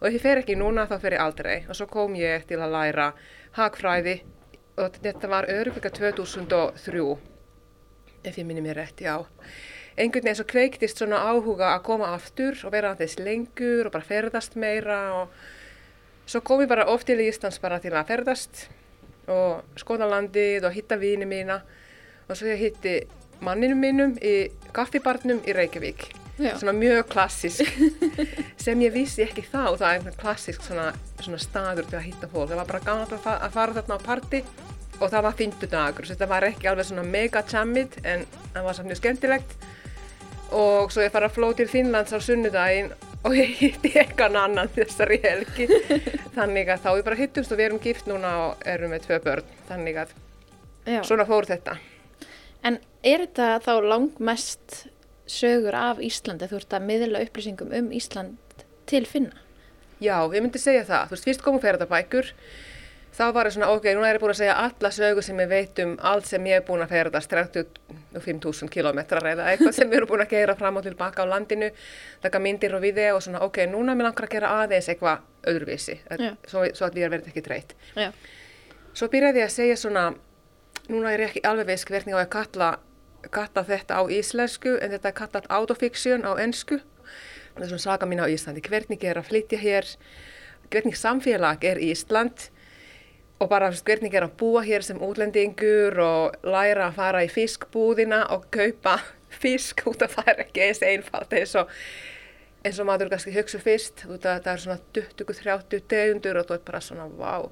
[0.00, 1.58] og ef ég fer ekki núna þá fer ég aldrei.
[1.68, 3.10] Og svo kom ég til að læra
[3.58, 4.22] hagfræði
[4.80, 7.04] og þetta var örugleika 2003,
[8.24, 9.18] ef ég minni mér rétt, já
[9.96, 14.08] einhvern veginn svo kveiktist svona áhuga að koma aftur og vera aðeins lengur og bara
[14.08, 15.34] ferðast meira og
[16.24, 18.66] svo kom ég bara oft til Íslands bara til að ferðast
[19.32, 21.60] og skoða landið og hitta vini mína
[22.32, 22.96] og svo ég hitti
[23.44, 24.34] manninu mínum í
[24.74, 26.08] kaffibarnum í Reykjavík.
[26.40, 26.54] Já.
[26.58, 27.68] Svona mjög klassisk,
[28.64, 30.86] sem ég vissi ekki þá, það er einhvern klassisk svona,
[31.20, 32.48] svona staður til að hitta fólk.
[32.50, 34.40] Það var bara gaman að fa- að fara þarna á party
[35.02, 38.78] og það var fyndu dagur, þetta var ekki alveg svona mega jammið en það var
[38.78, 39.54] samt mjög skemmtilegt.
[40.52, 42.90] Og svo ég fara að fló til Finnlands á sunnudaginn
[43.24, 45.68] og ég hitti ekkan annan þessari helgi.
[46.36, 49.20] Þannig að þá við bara hittumst og við erum gift núna og erum með tvö
[49.28, 49.54] börn.
[49.68, 50.12] Þannig að
[50.96, 51.00] Já.
[51.06, 51.76] svona fór þetta.
[52.62, 54.82] En er þetta þá langmest
[55.30, 56.48] sögur af Íslandi?
[56.50, 59.38] Þú ert að miðla upplýsingum um Ísland til finna?
[60.02, 61.08] Já, ég myndi segja það.
[61.08, 62.30] Þú veist, fyrst komu ferðabækur,
[63.14, 65.50] þá var ég svona, ok, núna er ég búin að segja alla sögur sem ég
[65.50, 70.00] veit um allt sem ég er búin að ferðast, 35.000 kilometrar eða eitthvað sem við
[70.00, 71.70] erum búin að gera fram og tilbaka á landinu,
[72.24, 75.22] taka myndir og video og svona, ok, núna mér langar að gera aðeins eitthvað
[75.52, 76.00] öðruvísi,
[76.50, 77.76] svo, svo að við erum verið ekki þreytt.
[77.94, 78.10] Já.
[78.92, 80.08] Svo byrjaði ég að segja svona,
[80.90, 82.70] núna er ég ekki alveg veist hvernig á að kalla,
[83.30, 86.80] kalla þetta á íslensku, en þetta er kallað autofiction á ensku.
[87.52, 89.88] Það er svona saga mín á Íslandi, hvernig er að flytja hér,
[90.72, 92.48] hvernig samfélag er Ísland?
[93.42, 98.22] Og bara hvernig er að búa hér sem útlendingur og læra að fara í fiskbúðina
[98.32, 99.00] og kaupa
[99.42, 101.72] fisk út af það er ekki eins einfalt eins og,
[102.64, 106.84] eins og maður kannski hugsa fyrst, það er svona 20-30 tegundur og þú er bara
[106.84, 107.50] svona, vá,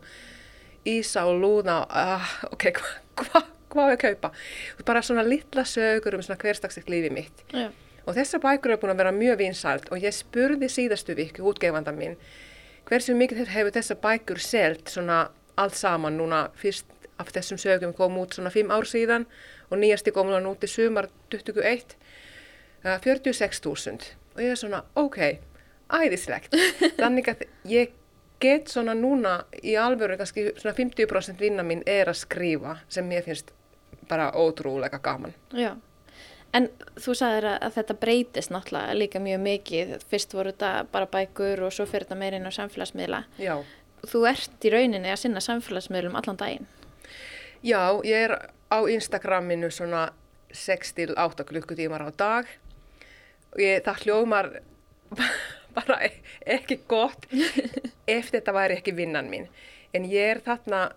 [0.88, 4.32] ísa og lúna, ah, ok, hvað hva, hva ég að kaupa?
[4.86, 7.44] Bara svona litla sögur um svona hverstagsegt lífi mitt.
[7.52, 7.68] Já.
[8.08, 11.92] Og þessar bækur eru búin að vera mjög vinsælt og ég spurði síðastu viku útgefanda
[11.94, 12.16] minn
[12.88, 15.28] hversu mikið hefur þessar bækur selt svona
[15.60, 16.88] allt saman núna fyrst
[17.20, 19.28] af þessum sögum kom út svona fimm ár síðan
[19.68, 21.94] og nýjasti kom núna út í sumar 21
[22.86, 25.20] uh, 46.000 og ég er svona ok,
[25.92, 26.56] æðislegt
[27.02, 27.94] þannig að ég
[28.40, 33.24] get svona núna í alvöru kannski svona 50% vinna mín er að skrifa sem mér
[33.26, 33.52] finnst
[34.08, 35.76] bara ótrúlega gaman Já.
[36.50, 36.66] En
[36.98, 39.92] þú sagðir að, þetta breytist náttúrulega líka mjög mikið.
[40.10, 43.20] Fyrst voru þetta bara bækur og svo fyrir þetta meirinn á samfélagsmiðla.
[43.38, 43.54] Já.
[44.10, 46.66] Þú ert í rauninni að sinna samfélagsmiðlum allan daginn.
[47.62, 48.34] Já, ég er
[48.66, 50.08] á Instagraminu svona
[50.50, 52.50] 6-8 klukkutímar á dag
[53.54, 54.50] og ég, það hljómar
[55.86, 56.10] bara
[56.46, 57.26] ekki gott
[58.16, 59.48] ef þetta væri ekki vinnan mín.
[59.94, 60.90] En ég er þarna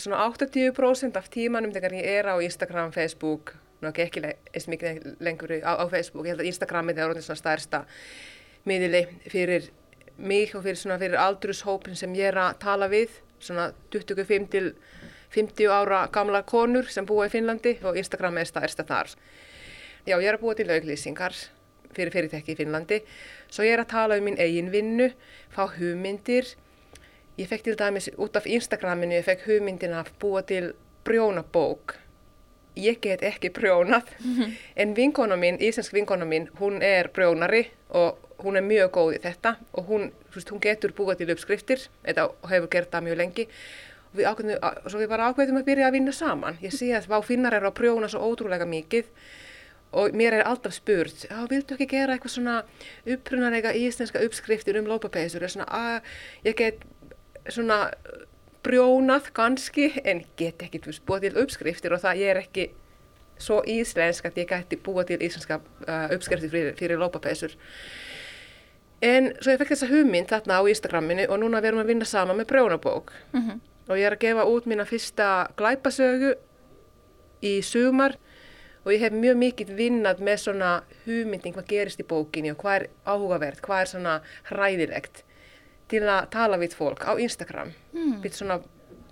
[0.00, 5.52] svona 80% af tímanum þegar ég er á Instagram, Facebook, nú ekki eins mikið lengur
[5.60, 7.84] á, á Facebook, ég held að Instagramið er orðin svona stærsta
[8.68, 9.70] miðili fyrir
[10.20, 14.74] mig og fyrir svona fyrir aldrushópin sem ég er að tala við, svona 25 til
[15.32, 19.14] 50 ára gamla konur sem búa í Finnlandi og Instagram er stærsta þar.
[20.08, 21.36] Já, ég er að búa til auglýsingar
[21.96, 23.00] fyrir fyrirtæki í Finnlandi,
[23.50, 25.10] svo ég er að tala um minn eigin vinnu,
[25.52, 26.54] fá hugmyndir.
[27.40, 30.72] Ég fekk til dæmis út af Instagraminu, ég fekk hugmyndin að búa til
[31.08, 31.96] brjónabók.
[32.78, 34.12] Ég get ekki brjónað,
[34.80, 39.20] en vinkona mín, íslensk vinkona mín, hún er brjónari og hún er mjög góð í
[39.24, 43.46] þetta og hún, veist, hún getur búið til uppskriftir, þetta hefur gert það mjög lengi
[44.10, 46.58] og við, ákveðum, svo við bara ákveðum að byrja að vinna saman.
[46.64, 49.10] Ég sé að vá finnar eru að prjóna svo ótrúlega mikið
[49.92, 52.56] og mér er alltaf spurt, já, viltu ekki gera eitthvað svona
[53.10, 55.42] upprunalega íslenska uppskriftir um lópapeysur?
[55.42, 56.84] Ég er svona, að ég get
[57.50, 57.80] svona
[58.62, 62.68] brjónað kannski en get ekki, búið til uppskriftir og það ég er ekki
[63.40, 67.56] svo íslensk að ég gæti búa til íslenska uh, uppskriftir fyrir, fyrir lópapeysur.
[69.00, 72.08] En svo ég fekk þessa hugmynd þarna á Instagraminu og núna verum við að vinna
[72.08, 73.14] saman með brjónabók.
[73.88, 76.34] Og ég er að gefa út mína fyrsta glæpasögu
[77.42, 78.18] í sumar
[78.84, 80.70] og ég hef mjög mikið vinnað með svona
[81.04, 84.14] hugmynding hvað gerist í bókinni og hvað er áhugavert, hvað er svona
[84.50, 85.24] hræðilegt
[85.90, 87.74] til að tala við fólk á Instagram.
[87.92, 88.20] Mm.
[88.24, 88.60] Við svona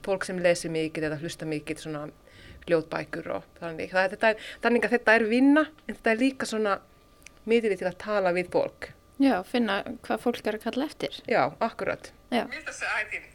[0.06, 2.04] fólk sem lesi mikið eða hlusta mikið svona
[2.68, 3.90] ljóðbækur og þannig.
[3.92, 6.76] Það, þetta er, þannig að þetta er vinna en þetta er líka svona
[7.48, 8.92] miðlið til að tala við fólk.
[9.18, 11.18] Já, finna hvað fólk er að kalla eftir.
[11.26, 12.12] Já, akkurat.
[12.30, 12.44] Já.
[12.46, 13.26] Miltä se äitin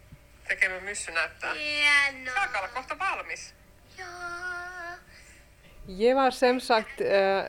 [0.47, 1.53] tekemä myssy näyttää?
[1.53, 2.31] Hieno.
[2.33, 3.55] Saakka olla kohta valmis.
[3.97, 4.92] Joo.
[5.87, 7.43] Ég var sem sagt uh,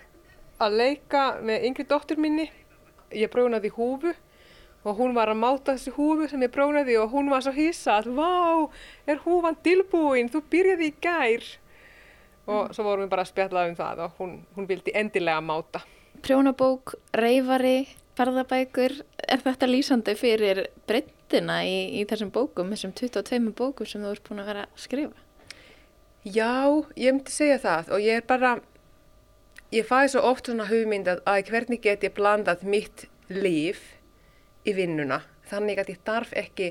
[0.58, 2.48] að leika með yngri dóttur minni.
[3.14, 4.10] Ég brjónaði húfu
[4.84, 8.00] og hún var að máta þessi húfu sem ég brjónaði og hún var svo hissa
[8.00, 8.66] að vá,
[9.06, 11.46] er húfan tilbúin, þú byrjaði í gær.
[12.50, 15.84] Og svo vorum við bara að spjalla um það og hún, hún vildi endilega máta.
[16.24, 17.86] Prjónabók, reyfari,
[18.18, 24.12] ferðabækur, er þetta lýsandi fyrir breyttina í, í þessum bókum, þessum 22 bókum sem þú
[24.12, 25.23] ert búin að vera að skrifa?
[26.24, 28.54] Já, ég myndi segja það og ég er bara,
[29.74, 33.82] ég fæði svo oft svona hugmynd að, að hvernig get ég blandað mitt líf
[34.64, 35.20] í vinnuna.
[35.50, 36.70] Þannig að ég darf ekki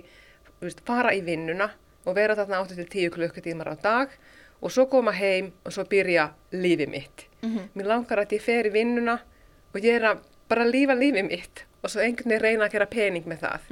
[0.64, 1.70] veist, fara í vinnuna
[2.04, 4.16] og vera þarna 8-10 klukkutímar á dag
[4.64, 7.28] og svo koma heim og svo byrja lífið mitt.
[7.76, 9.20] Mér langar að ég fer í vinnuna
[9.74, 12.90] og ég er að bara lífa lífið mitt og svo einhvern veginn reyna að gera
[12.90, 13.70] pening með það.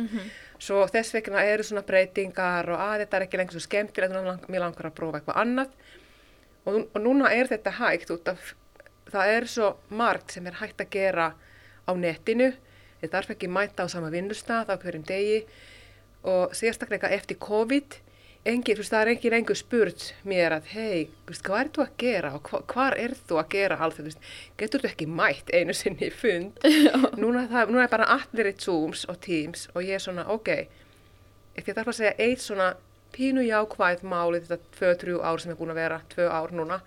[0.62, 4.36] Svo þess vegna eru svona breytingar og að þetta er ekki lengur svo skemmtilegt, núna
[4.36, 5.72] lang- mér langar að prófa eitthvað annað.
[6.70, 8.52] Og, og núna er þetta hægt út af,
[9.10, 11.32] það er svo margt sem er hægt að gera
[11.90, 12.52] á netinu.
[13.02, 15.40] Þetta þarf ekki mæta á sama vinnustaf á hverjum degi
[16.30, 17.98] og sérstaklega eftir COVID,
[18.48, 21.92] engin, þú veist, það er engin engur spurt mér að, hei, hvað er þú að
[22.02, 25.08] gera og hva, hvar er þú að gera allt þetta, þú veist, getur þú ekki
[25.20, 26.64] mætt einu sinni í fund?
[27.22, 30.52] núna, það, núna er bara allir í Zooms og Teams og ég er svona, ok,
[31.60, 32.72] ekki þarf að segja eitt svona
[33.14, 36.82] pínu jákvæð máli þetta tvö, þrjú ár sem er búin að vera, tvö ár núna,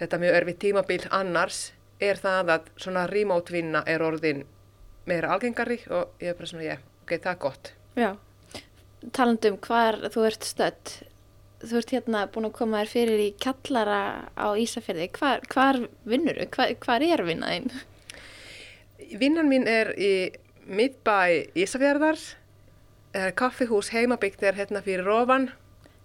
[0.00, 1.62] þetta mjög örfið tímabil annars,
[2.02, 4.46] er það að svona remote vinna er orðin
[5.06, 7.72] meira algengari og ég er bara svona, ég, ok, það er gott.
[7.98, 8.12] Já,
[9.10, 10.92] talandum hvar þú ert stödd,
[11.62, 14.02] þú ert hérna búin að koma þér fyrir í kallara
[14.34, 17.72] á Ísafjörði, hvar, hvar vinnur þú, hvar, hvar er vinnaðinn?
[19.18, 20.12] Vinnan mín er í
[20.66, 22.20] miðbæ Ísafjörðar,
[23.12, 25.50] er kaffihús heimabyggt er hérna fyrir Rófan.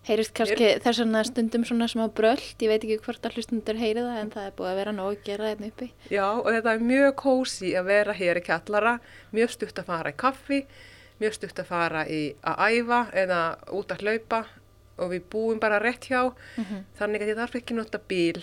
[0.07, 3.99] Heyrist kannski þess vegna stundum svona smá bröld, ég veit ekki hvort að hlustundur heyri
[4.05, 5.87] það en það er búið að vera nóg að gera hérna uppi.
[6.07, 8.93] Já, og þetta er mjög kósi að vera hér í kallara,
[9.35, 10.61] mjög stutt að fara í kaffi,
[11.21, 13.41] mjög stutt að fara í að æfa eða
[13.73, 14.43] út að hlaupa
[14.97, 16.33] og við búum bara rétt hjá,
[16.97, 18.41] þannig að ég þarf ekki nota bíl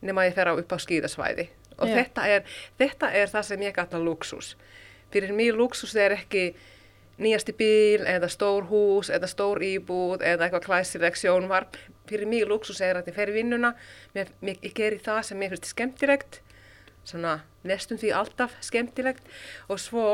[0.00, 1.48] nema ég fer á upp á skíðasvæði.
[1.78, 1.94] Og Já.
[2.00, 2.42] þetta er,
[2.78, 4.56] þetta er það sem ég gata luxus.
[5.12, 6.52] Fyrir mig luxus er ekki
[7.18, 11.78] nýjasti bíl eða stór hús eða stór íbúð eða eitthvað klæsileg sjónvarp.
[12.10, 13.74] Fyrir mig luxus er að ég fer í vinnuna,
[14.14, 16.40] mér, mér, ég geri það sem mér finnst skemmtilegt,
[17.06, 19.26] svona nestum því alltaf skemmtilegt
[19.68, 20.04] og svo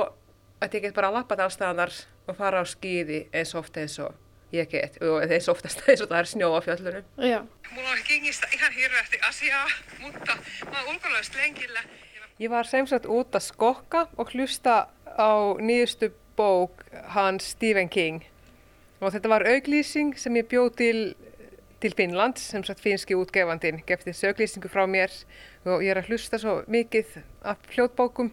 [0.64, 1.92] að ég get bara lappað allstaðar
[2.26, 4.14] og fara á skíði eins oft eins og
[4.54, 7.06] ég get og eins oftast eins og það er snjó á fjöllunum.
[7.18, 7.40] Já.
[12.42, 16.82] Ég var sem sagt út að skokka og hlusta á nýjustu bók
[17.14, 18.24] hans Stephen King.
[19.00, 20.98] Og þetta var auglýsing sem ég bjóð til,
[21.82, 25.14] til Finnland, sem sagt finski útgefandin, gefti þessu auglýsingu frá mér
[25.66, 28.32] og ég er að hlusta svo mikið af hljóðbókum.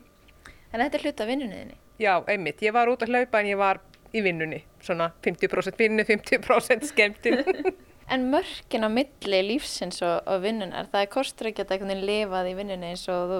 [0.71, 1.80] En þetta er hluta vinnunniðinni.
[2.01, 6.05] Já, einmitt, ég var út að hlaupa en ég var í vinnunni, svona 50% vinnu,
[6.07, 7.43] 50% skemmtun.
[8.11, 12.09] En mörkin á milli lífsins og, og vinnunar, það er kostur ekki að einhvern veginn
[12.09, 13.37] lifað í vinnunni eins og þú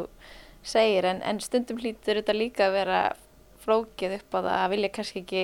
[0.63, 3.01] segir, en, en stundum hlýtur þetta líka að vera
[3.65, 5.43] flókið upp á það að vilja kannski ekki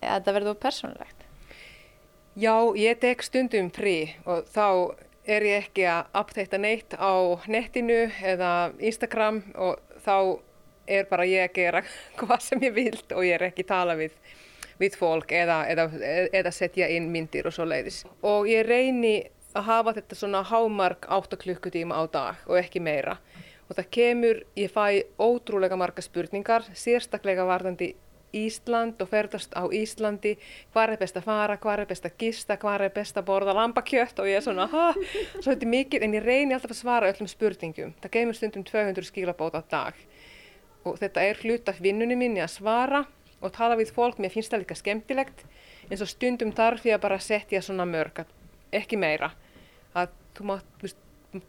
[0.00, 1.26] að þetta verður persónulegt.
[2.40, 4.66] Já, ég tek stundum frí og þá
[5.28, 7.12] er ég ekki að updata neitt á
[7.44, 10.16] netinu eða Instagram og þá
[10.90, 11.82] er bara ég að gera
[12.20, 14.16] hvað sem ég vild og ég er ekki að tala við,
[14.80, 15.88] við fólk eða, eða,
[16.42, 18.02] eða setja inn myndir og svo leiðis.
[18.26, 19.14] Og ég reyni
[19.56, 23.18] að hafa þetta svona hámark 8 klukkutíma á dag og ekki meira.
[23.70, 27.94] Og það kemur, ég fæ ótrúlega marga spurningar, sérstaklega varðandi
[28.34, 30.36] Ísland og ferðast á Íslandi,
[30.70, 33.54] hvað er best að fara, hvað er best að gista, hvað er best að borða
[33.58, 34.90] lambakjött og ég er svona, ha,
[35.40, 37.94] svo þetta er mikið, en ég reyni alltaf að svara öllum spurningum.
[38.02, 39.98] Það kemur stundum 200 skilabót á dag
[40.84, 43.04] og þetta er hlut af vinnunni minni að svara
[43.40, 45.44] og tala við fólk, mér finnst það líka skemmtilegt,
[45.88, 48.22] en svo stundum þarf ég að bara setja svona mörg,
[48.76, 49.32] ekki meira,
[49.96, 50.98] að þú mátt veist,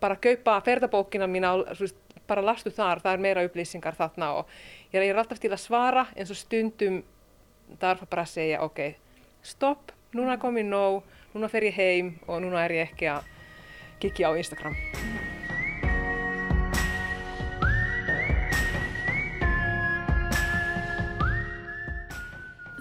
[0.01, 4.53] bara kaupa ferðabókina mína, veist, bara lastu þar, það er meira upplýsingar þarna og
[4.93, 7.01] ég er alltaf til að svara en svo stundum
[7.81, 8.85] þarf að bara segja ok,
[9.43, 11.03] stopp, núna er komið nóg,
[11.35, 13.27] núna fer ég heim og núna er ég ekki að
[14.01, 15.30] kikja á Instagram.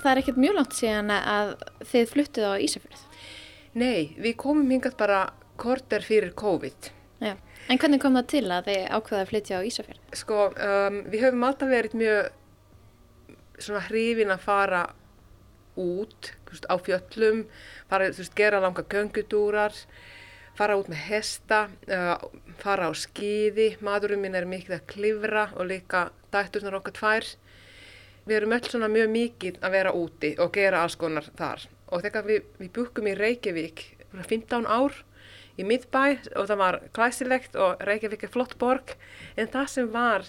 [0.01, 1.53] Það er ekkert mjög langt síðan að
[1.91, 3.05] þið fluttuð á Ísafjörð.
[3.81, 5.21] Nei, við komum hingað bara
[5.61, 6.91] korter fyrir COVID.
[7.21, 7.35] Já.
[7.71, 10.01] En hvernig kom það til að þið ákveða að flytja á Ísafjörð?
[10.19, 12.31] Sko, um, við höfum alltaf verið mjög
[13.61, 14.81] svona hrifin að fara
[15.81, 17.45] út veist, á fjöllum,
[17.91, 19.77] fara, veist, gera langa göngutúrar,
[20.59, 21.61] fara út með hesta,
[21.93, 22.17] uh,
[22.59, 27.31] fara á skíði, maðurinn minn er mikið að klifra og líka dætturnar okkar tvær.
[28.29, 31.67] Við erum öll svona mjög mikið að vera úti og gera alls konar þar.
[31.91, 34.97] Og þegar við, við búkum í Reykjavík fyrir 15 ár
[35.59, 36.05] í miðbæ
[36.39, 38.97] og það var klæsilegt og Reykjavík er flott borg,
[39.37, 40.27] en það sem var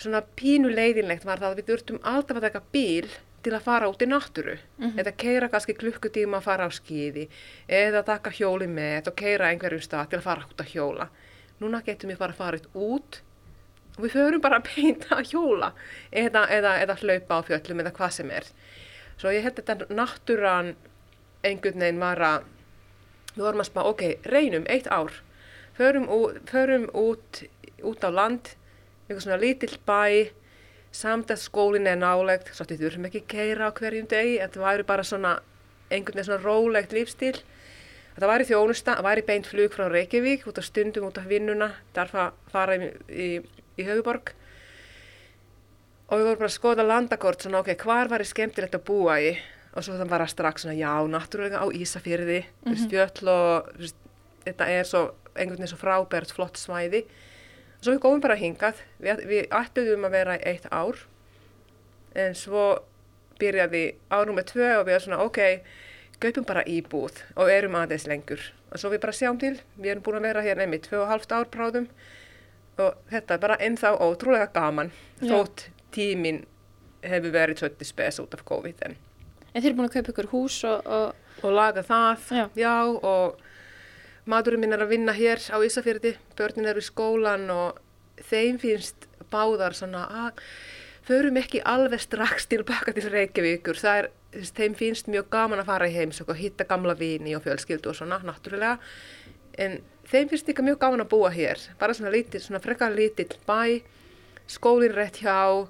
[0.00, 3.10] svona pínu leiðinlegt var það að við þurftum alltaf að taka bíl
[3.44, 4.56] til að fara út í náttúru.
[5.00, 7.28] Eða keira kannski klukkutíma að fara á skíði
[7.68, 11.08] eða taka hjóli með og keira einhverjum stað til að fara út að hjóla.
[11.60, 13.20] Núna getum við bara farið út
[13.96, 15.72] og við förum bara beint að hjóla
[16.10, 18.46] eða, eða, eða hlaupa á fjöllum eða hvað sem er.
[19.20, 20.74] Svo ég held þetta náttúran
[21.44, 22.48] einhvern veginn var að
[23.34, 25.12] við vorum að spá, ok, reynum eitt ár,
[25.78, 26.08] förum,
[26.50, 27.44] förum út,
[27.86, 28.54] út á land,
[29.06, 30.32] eitthvað svona lítill bæ,
[30.94, 34.40] samt að skólinn er nálegt, svo að við þurfum ekki að keira á hverjum degi,
[34.42, 35.36] þetta væri bara svona
[35.90, 37.36] einhvern veginn svona rólegt lífstíl.
[38.14, 41.70] Þetta væri þjónusta, það væri beint flug frá Reykjavík út af stundum út af vinnuna,
[41.94, 43.28] þarf að fara í, í,
[43.80, 44.34] í Höfuborg.
[46.10, 49.34] Og við vorum bara að skoða landakort, svona ok, hvar væri skemmtilegt að búa í?
[49.78, 52.90] Og svo það var að strax svona, já, náttúrulega á Ísafyrði, mm -hmm.
[52.90, 53.96] fjöll og veist,
[54.44, 55.02] þetta er svo,
[55.36, 57.04] einhvern veginn svo frábært flott svæði.
[57.78, 60.96] Og svo við góðum bara hingað, við, við ætluðum að vera í eitt ár,
[62.14, 62.82] en svo
[63.38, 65.38] byrjaði ánum með tvö og við erum svona, ok,
[66.20, 68.40] kaupum bara íbúð og erum aðeins lengur.
[68.70, 71.08] Og svo við bara sjáum til, við erum búin að vera hérna einmitt tvö og
[71.08, 71.88] halvt ár bráðum
[72.80, 75.32] og þetta er bara ennþá ótrúlega gaman, Já.
[75.32, 76.44] þótt tíminn
[77.02, 78.98] hefur verið svolítið spes út af COVID en
[79.50, 82.26] En þið eru búin að kaupa ykkur hús og, og og laga það,
[82.58, 82.74] Já.
[82.84, 83.40] og
[84.30, 87.80] maðurinn minn er að vinna hér á Ísafjörði, börnin eru í skólan og
[88.30, 90.42] þeim finnst báðar svona að
[91.06, 94.10] förum ekki alveg strax tilbaka til Reykjavíkur, það er,
[94.52, 97.98] þeim finnst mjög gaman að fara í heims og hitta gamla vini og fjölskyldu og
[97.98, 98.76] svona, náttúrulega,
[99.58, 103.30] en þeim finnst líka mjög gaman að búa hér, bara svona lítill, svona frekar lítill
[103.46, 103.82] bæ,
[104.50, 105.68] skólinn rétt hjá,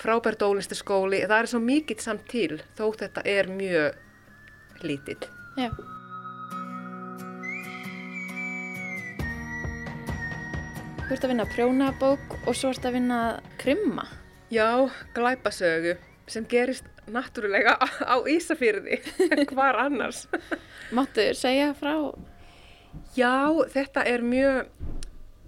[0.00, 5.20] frábær dólistaskóli, það er svo mikið samt til þó þetta er mjög lítill.
[5.58, 5.70] Já.
[11.08, 13.20] Þú ert að vinna prjónabók og svo ert að vinna
[13.60, 14.04] krimma.
[14.52, 15.96] Já, glæpasögu
[16.28, 19.00] sem gerist náttúrulega á, á Ísafyrði,
[19.52, 20.26] hvar annars.
[20.92, 21.96] Máttu segja frá?
[23.16, 24.68] Já, þetta er mjög,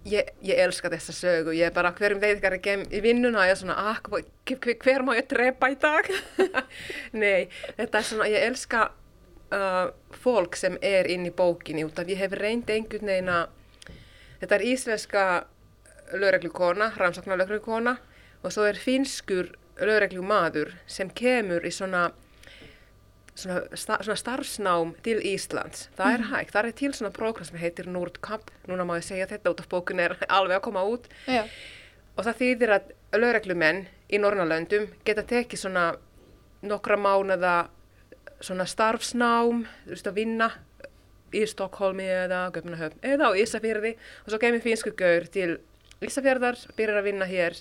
[0.09, 3.55] ég, ég elska þessa sögu, ég er bara hverjum veit gem í vinnuna og ég
[3.55, 6.11] er svona, ah, hver, hver, má ég drepa í dag?
[7.23, 8.89] Nei, þetta er svona, ég elska
[9.55, 13.49] uh, fólk sem er inn í bókinni út af ég hef reynd einhvern veginn að,
[14.43, 15.25] þetta er íslenska
[16.17, 17.97] lögreglukona, rannsóknar lögreglukona
[18.43, 22.11] og svo er finskur lögreglumadur sem kemur í svona,
[23.41, 25.89] svona, sta, svona starfsnám til Íslands.
[25.99, 29.29] Það er hægt, það er til svona prógram sem heitir Nordkapp, núna má ég segja
[29.31, 31.11] þetta út af bókun er alveg að koma út.
[31.27, 31.45] Já.
[32.17, 35.85] og það þýðir að lögreglumenn í Norrnalöndum geta tekið svona
[36.67, 37.55] nokkra mánuða
[38.45, 40.51] svona starfsnám, þú veist að vinna
[41.37, 45.59] í Stokkólmi eða Göfnahöfn eða á Ísafjörði og svo kemur finsku gaur til
[46.01, 47.59] Ísafjörðar, byrjar að vinna hér.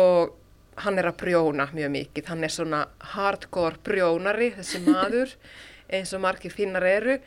[0.00, 0.32] Og
[0.82, 2.84] hann er að prjóna mjög mikið, hann er svona
[3.14, 5.34] hardcore prjónari, þessi maður
[5.94, 7.18] eins og margir finnar eru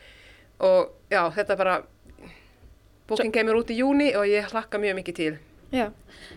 [0.65, 1.77] og já, þetta bara
[3.07, 5.35] bókin kemur út í júni og ég hlakka mjög mikið til
[5.67, 5.89] Já.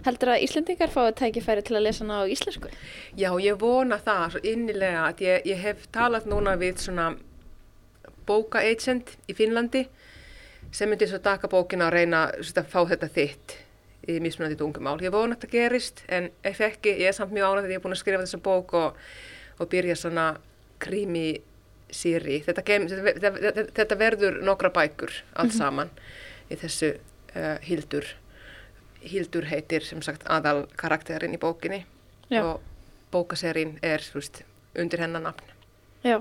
[0.03, 2.66] Heldur að Íslendingar fái tækifæri til að lesa hana á íslensku?
[3.14, 7.12] Já, ég vona það svo innilega að ég, ég hef talað núna við svona
[8.27, 9.85] bókaagent í Finnlandi
[10.75, 13.55] sem myndi svo taka bókina og reyna að fá þetta þitt
[14.09, 14.97] í mismunandi tungumál.
[15.03, 17.81] Ég vona að þetta gerist en ef ekki, ég er samt mjög ánægð að ég
[17.81, 19.05] er búin að skrifa þessa bók og,
[19.61, 20.27] og byrja svona
[20.81, 21.27] krimi
[21.93, 22.41] síri.
[22.47, 25.93] Þetta, þetta, þetta, þetta verður nokkra bækur allt saman
[26.51, 28.09] í þessu uh, hildur.
[29.01, 31.85] Hildur heitir sem sagt aðal karakterin í bókinni
[32.29, 32.43] Já.
[32.45, 32.61] og
[33.13, 34.43] bókaserin er veist,
[34.79, 35.55] undir hennar nafn.
[36.05, 36.21] Já.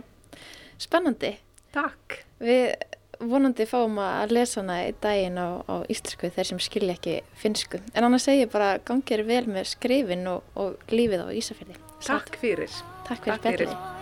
[0.80, 1.36] Spennandi.
[1.76, 2.22] Takk.
[2.42, 2.74] Við
[3.19, 7.82] vonandi fáum að lesa hana í daginn á, á íslensku þeir sem skilja ekki finsku.
[7.93, 11.80] En annars segi ég bara gangir vel með skrifin og, og lífið á Ísafjörði.
[12.05, 12.76] Takk fyrir.
[13.07, 13.95] Takk fyrir tekilaa.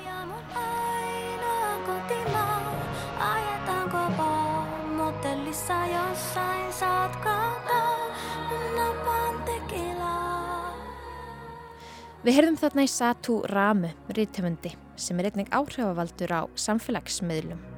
[12.28, 17.77] Við heyrðum þarna í Satu Ramu, rítöfundi, sem er einnig áhrifavaldur á samfélagsmiðlum.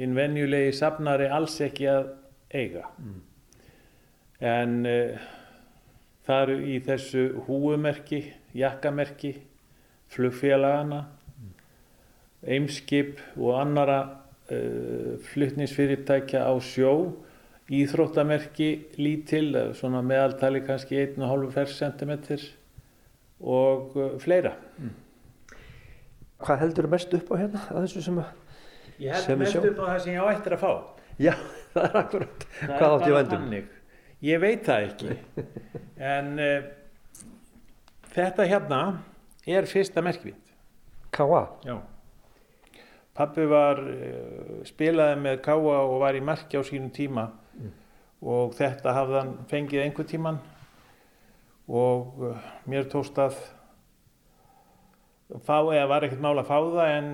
[0.01, 2.11] innvenjulegi safnari alls ekki að
[2.55, 2.87] eiga.
[4.41, 5.31] En uh,
[6.27, 8.23] það eru í þessu húumerki,
[8.57, 9.35] jakkamerki,
[10.11, 11.05] flugfélagana,
[12.41, 16.95] eimskip og annara uh, flutningsfyrirtækja á sjó,
[17.71, 22.43] íþróttamerki lítil, eh, svona meðaltali kannski 1,5 fercentimetr
[23.39, 24.57] og fleira.
[26.41, 28.40] Hvað heldur mest upp á hérna að þessu sem að...
[29.01, 29.69] Ég held mest sjáum.
[29.71, 30.73] upp á það sem ég á eftir að fá.
[31.21, 31.33] Já,
[31.75, 32.45] það er akkurat.
[32.61, 33.45] Það Hvað átt ég vændum?
[33.47, 33.71] þannig.
[34.29, 35.15] Ég veit það ekki.
[36.15, 36.69] en uh,
[38.13, 38.81] þetta hérna
[39.49, 40.53] er fyrsta merkvind.
[41.17, 41.41] K.A.
[41.67, 41.79] Já.
[43.17, 47.29] Pappi var, uh, spilaði með Káa og var í marki á sínum tíma
[48.21, 50.37] og þetta hafði hann fengið einhver tíman
[51.73, 53.39] og uh, mér tókst að
[55.47, 57.11] fá, eða var ekkert mál að fá það en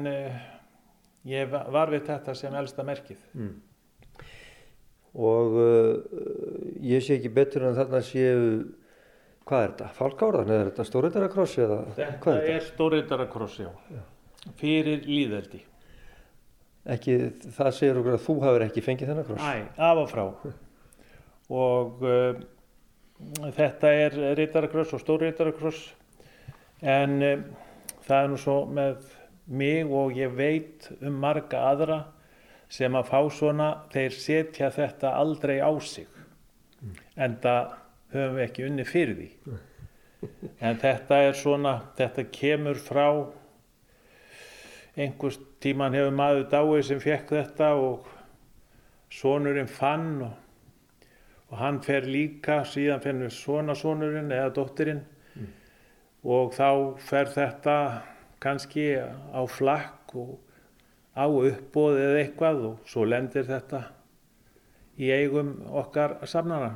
[1.26, 3.22] ég va- var við þetta sem elsta merkið.
[5.16, 5.94] Og uh,
[6.84, 8.42] ég sé ekki betur en þarna séu,
[9.48, 9.86] hvað er þetta?
[9.96, 12.74] Fálkárðan eða er þetta stóriðarakrossi eða Þetta hvað er er þetta?
[12.74, 13.70] stóriðarakross, já.
[14.60, 15.62] Fyrir líðeldi.
[16.96, 17.14] Ekki,
[17.56, 19.46] það segir okkur að þú hafur ekki fengið þennan kross.
[19.48, 20.26] Æ, af og frá.
[21.56, 22.44] Og uh,
[23.56, 25.80] þetta er rittarakross og stóriðarakross.
[26.86, 27.40] En uh,
[28.06, 29.00] það er nú svo með
[29.46, 32.00] mig og ég veit um marga aðra
[32.68, 36.08] sem að fá svona, þeir setja þetta aldrei á sig.
[37.14, 37.76] En það
[38.14, 39.58] höfum við ekki unni fyrir því.
[40.60, 43.06] En þetta er svona, þetta kemur frá
[44.96, 48.06] einhvers tíman hefur maður dáið sem fekk þetta og
[49.12, 50.32] sonurinn fann og,
[51.52, 55.04] og hann fer líka, síðan fennur svona sonurinn eða dóttirinn
[56.26, 56.70] og þá
[57.06, 57.76] fer þetta
[58.42, 60.34] kannski á flakk og
[61.16, 63.86] á uppbóð eða eitthvað og svo lendir þetta
[65.00, 66.74] í eigum okkar samnara.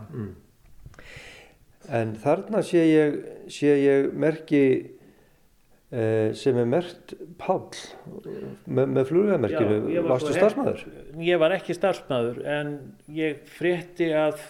[1.90, 3.20] En þarna sé ég,
[3.52, 4.64] sé ég merki
[5.90, 7.72] eh, sem er mert Páll
[8.68, 9.78] með, með flugveðmerkinu.
[10.08, 10.84] Varstu starfsmæður?
[11.24, 12.74] Ég var ekki starfsmæður en
[13.16, 14.42] ég frétti að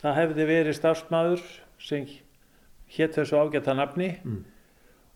[0.00, 1.44] það hefði verið starfsmæður
[1.82, 2.06] sem
[2.94, 4.14] hétt þessu ágæta nafni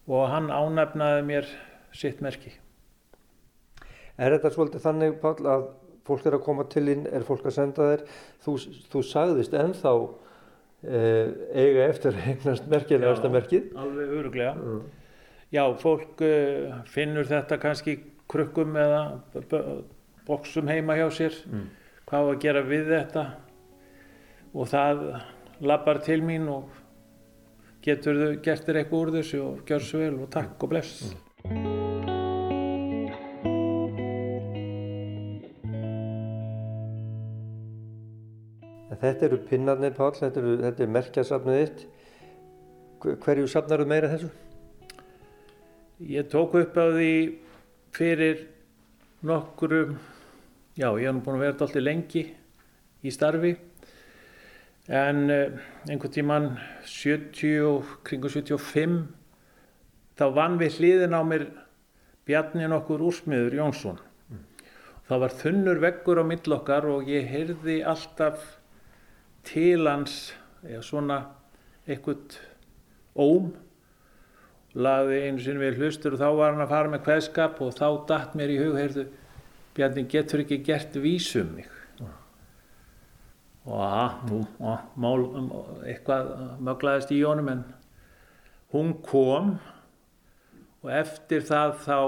[0.08, 1.48] og hann ánefnaði mér
[1.94, 2.52] sitt merki.
[4.18, 5.64] Er þetta svolítið þannig, Páll, að
[6.06, 8.02] fólk er að koma til þín, er fólk að senda þér,
[8.44, 8.54] þú,
[8.92, 9.92] þú sagðist ennþá
[10.84, 13.34] eh, eiga eftir eignast merkilegasta Já.
[13.38, 13.70] merkið.
[13.80, 14.76] Alveg öruglega.
[15.54, 17.92] Já, fólk uh, finnur þetta kannski
[18.30, 19.00] krukkum eða
[19.34, 19.64] b- b-
[20.26, 21.36] boxum heima hjá sér.
[22.08, 23.22] Hvað á að gera við þetta?
[24.54, 25.04] Og það
[25.62, 26.66] lappar til mín og
[27.84, 31.14] getur þau gert þér eitthvað úr þessu og gjör svo vel og takk og bless.
[38.92, 41.84] En þetta eru pinnarnir, Páll, þetta, eru, þetta er merkjasafnið þitt.
[43.04, 44.30] Hver- Hverju safnaru meira þessu?
[46.04, 47.10] Ég tók upp á því
[47.94, 48.46] fyrir
[49.24, 49.96] nokkru,
[50.76, 52.24] já ég hef nú búin að vera alltaf lengi
[53.04, 53.54] í starfi
[54.88, 56.48] en uh, einhvern tíman
[56.84, 58.98] 70, og- kringu 75
[60.18, 61.46] þá vann við hliðin á mér
[62.24, 63.98] Bjarni nokkur úrsmiður Jónsson.
[65.04, 68.40] Það var þunnur veggur á mill okkar og ég heyrði alltaf
[69.44, 70.32] til hans
[70.64, 71.18] eða svona
[71.84, 72.38] eitthvað
[73.20, 73.50] óm
[74.74, 77.86] laði einu sinni við hlustur og þá var hann að fara með kveðskap og þá
[78.08, 79.04] datt mér í hug, heyrðu,
[79.76, 81.68] Bjarni getur ekki gert vísum mig.
[83.64, 85.22] Og að, mál,
[85.88, 87.62] eitthvað möglaðist í honum en
[88.74, 89.54] hún kom
[90.84, 91.98] og eftir það þá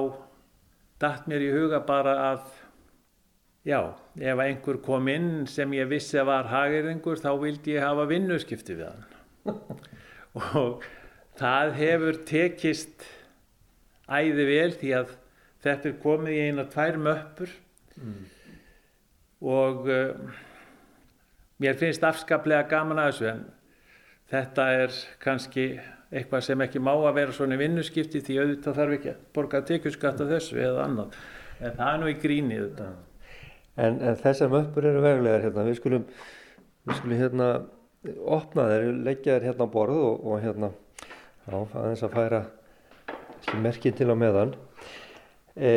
[1.01, 2.43] datt mér í huga bara að,
[3.65, 3.81] já,
[4.21, 8.77] ef einhver kom inn sem ég vissi að var hagirðingur þá vildi ég hafa vinnuskipti
[8.77, 9.07] við hann.
[10.61, 10.85] og
[11.41, 13.07] það hefur tekist
[14.07, 15.15] æði vel því að
[15.65, 17.53] þetta er komið í eina tvær möppur
[19.47, 20.37] og uh,
[21.63, 23.45] mér finnst afskaplega gaman að þessu en
[24.33, 25.67] þetta er kannski
[26.11, 30.23] eitthvað sem ekki má að vera svona vinnuskipti því auðvitað þarf ekki að borga tekjuskatt
[30.23, 31.19] af þessu eða annað
[31.61, 32.89] en það er nú í gríni þetta.
[33.77, 35.65] En, en þessar möppur eru veglegar hérna.
[35.67, 36.05] Við skulum,
[36.87, 37.49] við skulum hérna
[38.37, 40.71] opna þeir, leggja þeir hérna á borð og, og hérna,
[41.47, 42.43] já, aðeins að færa
[43.63, 44.55] merkin til á meðan.
[45.57, 45.73] E,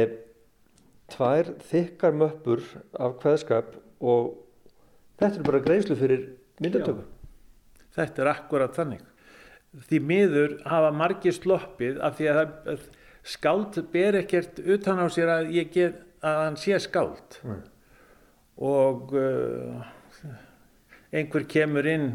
[1.12, 2.64] tvær þykkar möppur
[3.00, 4.32] af kveðskap og
[5.20, 6.26] þetta er bara greiðslu fyrir
[6.64, 7.04] myndatöku.
[7.96, 9.04] Þetta er akkurat þannig.
[9.90, 12.88] Því miður hafa margir sloppið af því að það-
[13.30, 17.38] skáld ber ekkert utan á sér að, ég get, að hann sé skáld.
[17.46, 17.60] Nei.
[18.60, 19.84] Og uh,
[21.16, 22.10] einhver kemur inn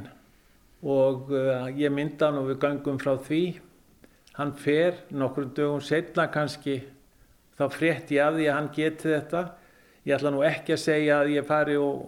[0.84, 3.60] og uh, ég mynda hann og við gangum frá því.
[4.34, 6.80] Hann fer nokkur dögum setna kannski,
[7.54, 9.44] þá frétti ég af því að hann geti þetta.
[10.04, 12.00] Ég ætla nú ekki að segja að ég fari og,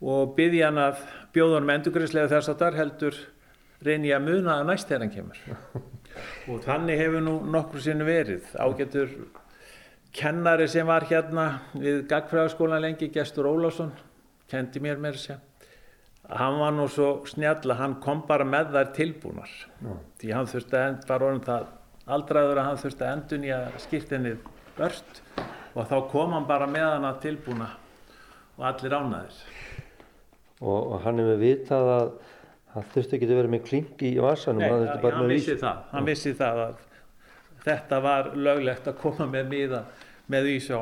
[0.00, 1.00] og byggja hann að
[1.32, 3.18] bjóða honum endurgræslega þess að þar heldur
[3.86, 5.40] reyni að muna að næst þegar hann kemur.
[6.50, 8.48] og þannig hefur nú nokkur sinni verið.
[8.56, 9.12] Ágættur
[10.16, 13.92] kennari sem var hérna við Gagfræðaskólan lengi, Gestur Ólafsson,
[14.50, 15.42] kendi mér mér sér.
[16.26, 19.50] Hann var nú svo snjall að hann kom bara með þær tilbúnar.
[20.18, 21.68] Því hann þurfti að end, var orðin það
[22.16, 24.32] aldraður að hann þurfti að endun í að skýrtinni
[24.76, 25.20] bört
[25.76, 27.68] og þá kom hann bara með hana tilbúna
[28.56, 29.38] og allir ánaðir.
[30.62, 32.10] Og, og hann hefur vitað að
[32.76, 35.80] hann þurfti ekki að vera með klink í vasanum, Nei, hann hann með vissi það,
[35.92, 36.82] hann vissi það að
[37.66, 39.80] þetta var löglegt að koma með miða
[40.32, 40.80] með því svo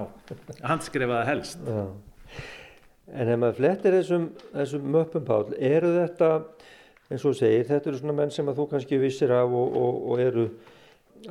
[0.65, 1.65] handskrifaða helst.
[1.69, 1.85] Já.
[3.15, 6.31] En ef maður flettir þessum, þessum möppum Pál, eru þetta,
[7.13, 9.99] eins og segir, þetta eru svona menn sem að þú kannski vissir af og, og,
[10.15, 10.47] og eru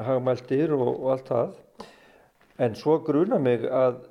[0.08, 1.60] hagmæltir og, og allt það.
[2.64, 4.04] En svo gruna mig að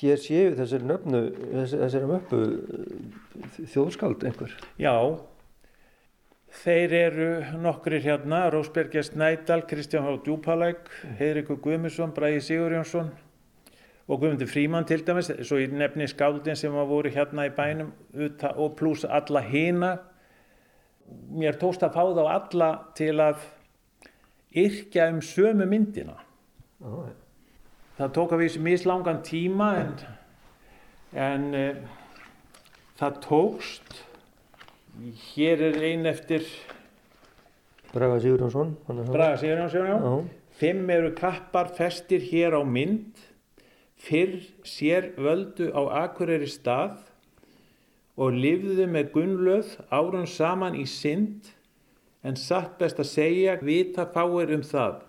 [0.00, 1.22] hér séu þessari nöfnu,
[1.70, 3.19] þessari, eh,
[3.70, 4.54] þjóðskald einhver.
[4.80, 4.94] Já,
[6.62, 7.30] þeir eru
[7.62, 10.16] nokkrir hérna, Rósbergja Snædal, Kristján H.
[10.26, 13.12] Djúpalæk, Heiðrikur Guðmusson, Bræði Sigurjónsson
[14.10, 17.92] og Guðmundur Fríman til dæmis, svo ég nefni skáldin sem að voru hérna í bænum
[18.56, 19.92] og pluss alla hina.
[21.30, 23.46] Mér tókst að fá þá alla til að
[24.50, 26.18] yrkja um sömu myndina.
[28.00, 29.94] Það tók að vísu mislangan tíma en,
[31.14, 31.99] en uh,
[33.00, 33.96] það tókst.
[35.32, 36.44] Hér er ein eftir
[37.94, 38.76] Braga Sigurjónsson.
[38.86, 39.96] Braga Sigurjónsson, já.
[39.96, 40.24] Já.
[40.60, 43.16] Fimm eru kappar festir hér á mynd,
[43.96, 46.98] fyrr sér völdu á Akureyri stað
[48.20, 51.48] og lifðu með Gunnlöð árun saman í synd,
[52.20, 55.00] en satt best að segja, vita fáir um það.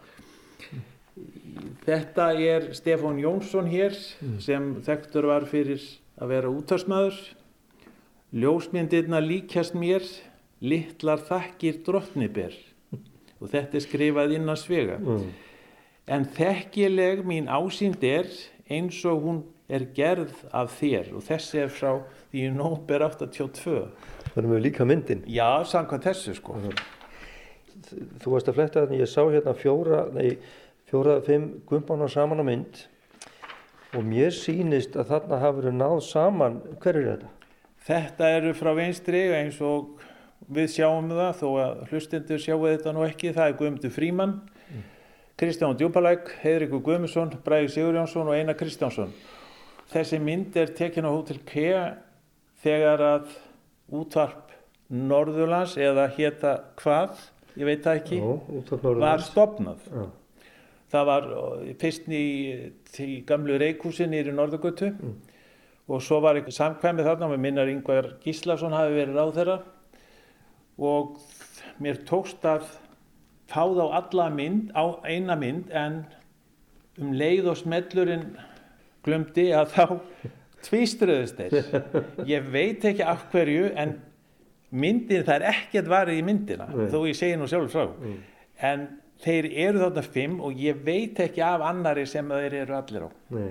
[1.83, 3.97] Þetta er Stefán Jónsson hér,
[4.39, 5.83] sem þekktur var fyrir
[6.21, 7.19] að vera útarsmaður.
[8.32, 10.05] Ljósmyndirna líkjast mér,
[10.63, 12.53] litlar þakkir drottniber.
[13.41, 14.99] Og þetta er skrifað inn að svega.
[15.01, 15.25] Mm.
[16.11, 18.29] En þekkileg mín ásýnd er
[18.71, 21.91] eins og hún er gerð af þér og þessi er frá
[22.32, 23.84] því nóber 82.
[24.34, 25.25] Þannig við líka myndin.
[25.27, 26.55] Já, samkvæmt þessu sko.
[27.91, 30.38] Þú varst að fletta þannig, ég sá hérna fjóra, nei,
[30.88, 32.84] fjóra, fimm gumbána saman á mynd
[33.91, 37.32] og mér sýnist að þarna verið náð saman, hver er þetta?
[37.91, 39.99] Þetta eru frá vinstri eins og
[40.51, 43.33] við sjáum það þó að hlustindur sjáu þetta nú ekki.
[43.35, 44.35] Það er Guðmundur Fríman,
[45.41, 49.11] Kristján Djúpalæk, Heiðrikur Guðmusson, Bræði Sigurjónsson og Einar Kristjánsson.
[49.91, 51.81] Þessi mynd er tekin á Hotel Kea
[52.63, 53.33] þegar að
[53.91, 54.55] útvarp
[54.91, 57.19] Norðurlands eða hétta hvað,
[57.59, 58.21] ég veit það ekki,
[58.71, 59.83] af var stopnað.
[59.91, 60.07] Já.
[60.91, 61.27] Það var
[61.79, 62.25] fyrst í,
[63.03, 64.93] í gamlu reikúsi nýri Norðurgötu
[65.91, 69.57] og svo var eitthvað samkvæmið þarna með minnar Yngvar Gíslason hafi verið ráð þeirra
[70.81, 71.17] og
[71.83, 72.69] mér tókst að
[73.51, 76.03] fá þá alla mynd á eina mynd en
[77.01, 78.29] um leið og smellurinn
[79.05, 79.85] glumdi að þá
[80.67, 81.83] tvístruðust þeir.
[82.29, 83.95] Ég veit ekki af hverju en
[84.71, 86.85] myndin, það er ekkert varið í myndina Nei.
[86.93, 87.87] þó ég segi nú sjálf frá.
[88.61, 88.85] En
[89.23, 93.09] þeir eru þarna fimm og ég veit ekki af annari sem þeir eru allir á.
[93.35, 93.49] Nei.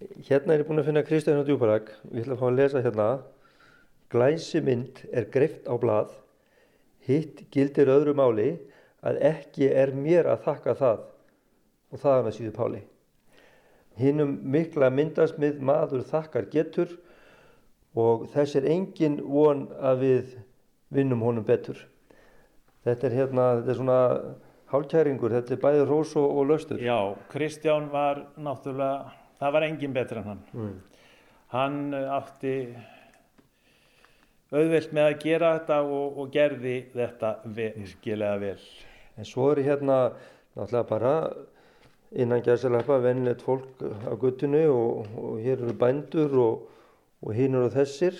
[0.00, 1.90] Hérna er ég búinn að finna Kristján og Djúpalag.
[2.08, 3.08] Við ætlum að fá að lesa hérna.
[4.10, 6.14] Glæsi mynd er greift á blað.
[7.04, 8.54] Hitt gildir öðru máli
[9.04, 11.04] að ekki er mér að þakka það.
[11.90, 12.82] Og það hann að síðu Páli.
[14.00, 16.96] Hinnum mikla myndasmið maður þakkar getur
[17.98, 20.36] og þess er engin von að við
[20.94, 21.80] vinnum honum betur.
[22.86, 23.98] Þetta er hérna, þetta er svona
[24.70, 26.80] hálkæringur, þetta er bæði rós og, og löstur.
[26.80, 29.10] Já, Kristján var náttúrulega,
[29.40, 30.42] það var engin betur en hann.
[30.52, 30.74] Mm.
[31.54, 32.54] Hann eh, átti
[34.50, 38.58] auðvelt með að gera þetta og, og gerði þetta virkilega vel.
[39.18, 40.00] En svo eru hérna
[40.56, 41.14] náttúrulega bara
[42.10, 46.68] innan gæsalappa vennilegt fólk á guttinu og, og hér eru bændur og,
[47.22, 48.18] og hinn eru þessir.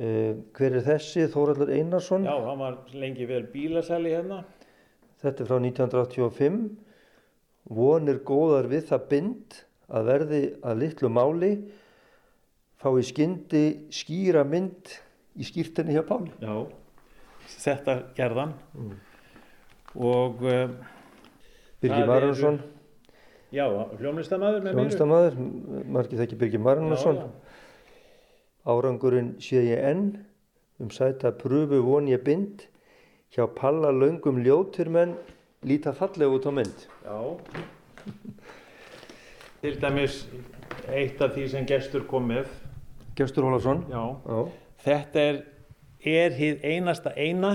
[0.00, 1.26] Uh, hver er þessi?
[1.28, 2.24] Þóraldur Einarsson.
[2.24, 4.44] Já, hann var lengi vel bílasæli hérna.
[5.20, 6.62] Þetta er frá 1985.
[7.76, 9.58] Vonir góðar við það bind
[9.90, 11.50] að verði að litlu máli
[12.80, 14.94] fái skyndi skýra mynd
[15.36, 16.32] í skýrtinni hjá Páli.
[16.40, 16.54] Já,
[17.60, 18.54] þetta gerðan.
[19.98, 20.76] Og um,
[21.80, 22.58] Birgir Það Marunusson,
[23.54, 23.64] já,
[23.98, 24.78] hljómlistamæður með mér.
[24.78, 25.38] hljómsdamaður,
[25.96, 27.22] margir þekki Birgir Marunusson.
[28.68, 30.06] Árangurinn sé ég enn,
[30.80, 32.66] um sæta pröfu von ég bind,
[33.32, 35.16] hjá Palla löngum ljótir menn
[35.64, 36.86] líta fallega út á mynd.
[37.04, 37.18] Já.
[39.60, 40.22] Til dæmis
[40.88, 42.48] eitt af því sem gestur kom með.
[43.18, 43.82] Gestur Ólafsson.
[43.92, 44.04] Já.
[44.24, 44.38] Já.
[44.80, 45.40] Þetta er,
[46.00, 47.50] er hið einasta eina.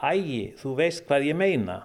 [0.00, 1.82] Ægi, þú veist hvað ég meina.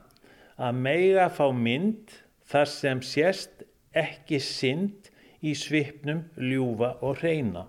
[0.55, 2.15] Að mega fá mynd
[2.47, 5.11] þar sem sést ekki synd
[5.43, 7.67] í svipnum ljúfa og reyna.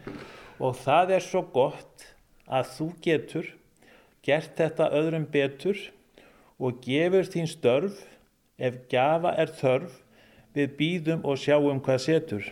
[0.64, 2.08] og það er svo gott
[2.50, 3.54] að þú getur
[4.26, 5.78] gert þetta öðrum betur
[6.58, 8.02] og gefur þín störf
[8.58, 10.01] ef gafa er þörf
[10.56, 12.48] við býðum og sjáum hvað setur.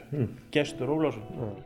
[0.55, 1.61] Gestur Ólafsson.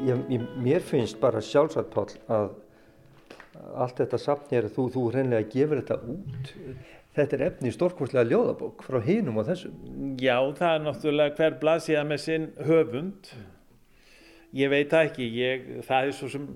[0.00, 2.54] Ég, ég, mér finnst bara sjálfsagt Páll að
[3.80, 6.52] allt þetta safn hér, þú, þú reynlega gefur þetta út.
[7.14, 9.78] Þetta er efni í stórkostlega ljóðabók frá hinum og þessum.
[10.22, 13.32] Já, það er náttúrulega hver blaðsíða með sinn höfund.
[14.56, 16.46] Ég veit það ekki, ég, það er svo sem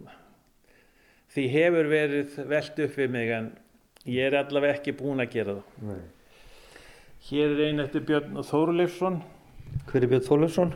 [1.35, 3.49] því hefur verið velt upp við mig en
[4.07, 5.89] ég er allavega ekki búinn að gera það.
[5.89, 6.03] Nei.
[7.24, 9.22] Hér er einn eftir Björn Þórleifsson.
[9.89, 10.74] Hver er Björn Þorleifsson?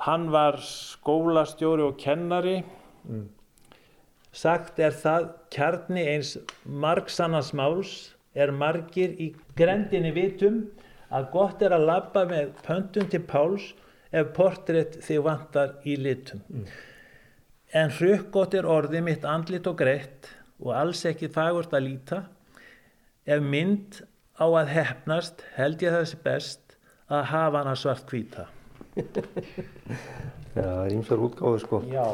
[0.00, 2.60] Hann var skólastjóri og kennari.
[4.32, 7.94] Sagt er það kjarni eins margsannans máls
[8.38, 10.62] er margir í grendinni vitum
[11.10, 13.72] að gott er að labba með pöntun til Páls
[14.14, 16.44] ef portrétt þig vantar í litum.
[17.76, 22.18] En hrukkgott er orðið mitt andlit og greitt og alls ekki fagurt að líta.
[23.30, 24.00] Ef mynd
[24.40, 26.76] á að hefnast held ég þessi best
[27.10, 28.48] að hafa hana svart hvíta.
[30.50, 31.80] Já, það er ímsar útgáður sko.
[31.86, 32.06] Já.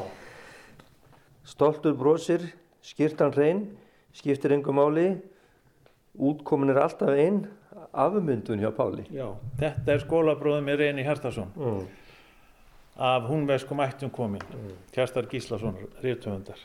[1.46, 2.42] Stoltur brosir,
[2.84, 3.62] skýrtan hrein,
[4.16, 5.06] skiptir engum máli,
[6.20, 7.46] útkomin er alltaf einn,
[7.96, 9.06] afmyndun hjá Páli.
[9.14, 9.30] Já,
[9.60, 11.86] þetta er skólabróðum með Reyni Hjartarsson Mm.
[12.96, 14.42] Af húnveskum ættum komin,
[14.94, 16.60] Kjastar Gíslason, rítuhundar.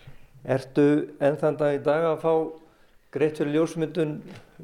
[0.48, 0.86] Ertu
[1.22, 2.34] enn þann dag í dag að fá
[3.12, 4.14] greitt fyrir ljósmyndun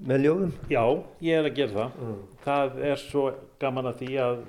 [0.07, 0.53] með ljóðum?
[0.71, 0.83] Já,
[1.21, 2.13] ég er að gera það.
[2.45, 3.25] Það er svo
[3.59, 4.39] gaman að því að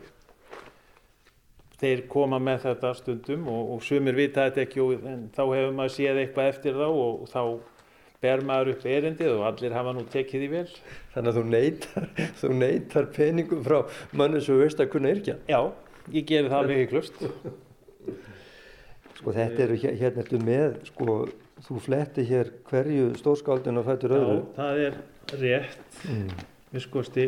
[1.79, 5.75] þeir koma með þetta stundum og, og sumir vita þetta ekki og en þá hefur
[5.75, 7.43] maður séð eitthvað eftir þá og þá
[8.23, 10.71] ber maður upp erindið og allir hafa nú tekið því vel.
[11.15, 12.09] Þannig að þú neytar,
[12.41, 13.79] þú neytar peningum frá
[14.19, 15.37] manni sem þú veist að kunna yrkja.
[15.51, 15.61] Já,
[16.13, 17.21] ég geri það alveg hygglust.
[19.19, 21.17] Sko þetta eru hér- hérna ertu með, sko
[21.67, 24.37] þú fletti hér hverju stórskáldinu og fættur öðru.
[24.39, 24.99] Já, það er
[25.43, 25.99] rétt.
[26.07, 26.31] Mm.
[26.73, 27.27] Við skoðsti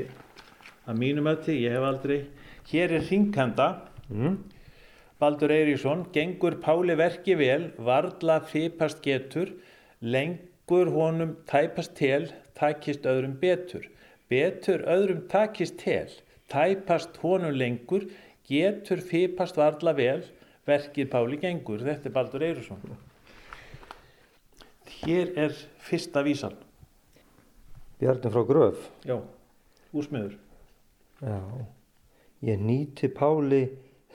[0.87, 2.21] að mínum ötti, ég hef aldrei.
[2.71, 3.69] Hér er hringkanda.
[4.11, 4.39] Mm.
[5.21, 9.51] Baldur Eiríksson, gengur Páli verki vel, varla fipast getur,
[10.01, 13.85] lengur honum tæpast tel, takist öðrum betur.
[14.31, 16.09] Betur öðrum takist tel,
[16.49, 18.07] tæpast honum lengur,
[18.51, 20.25] getur fipast varla vel,
[20.67, 21.83] verkið Páli gengur.
[21.87, 22.83] Þetta er Baldur Eiríksson.
[25.01, 26.57] Hér er fyrsta vísan.
[28.01, 28.89] Bjarni frá Gröf.
[29.05, 29.21] Já,
[29.93, 30.35] úrsmiður.
[31.21, 31.39] Já.
[32.45, 33.67] Ég nýti Páli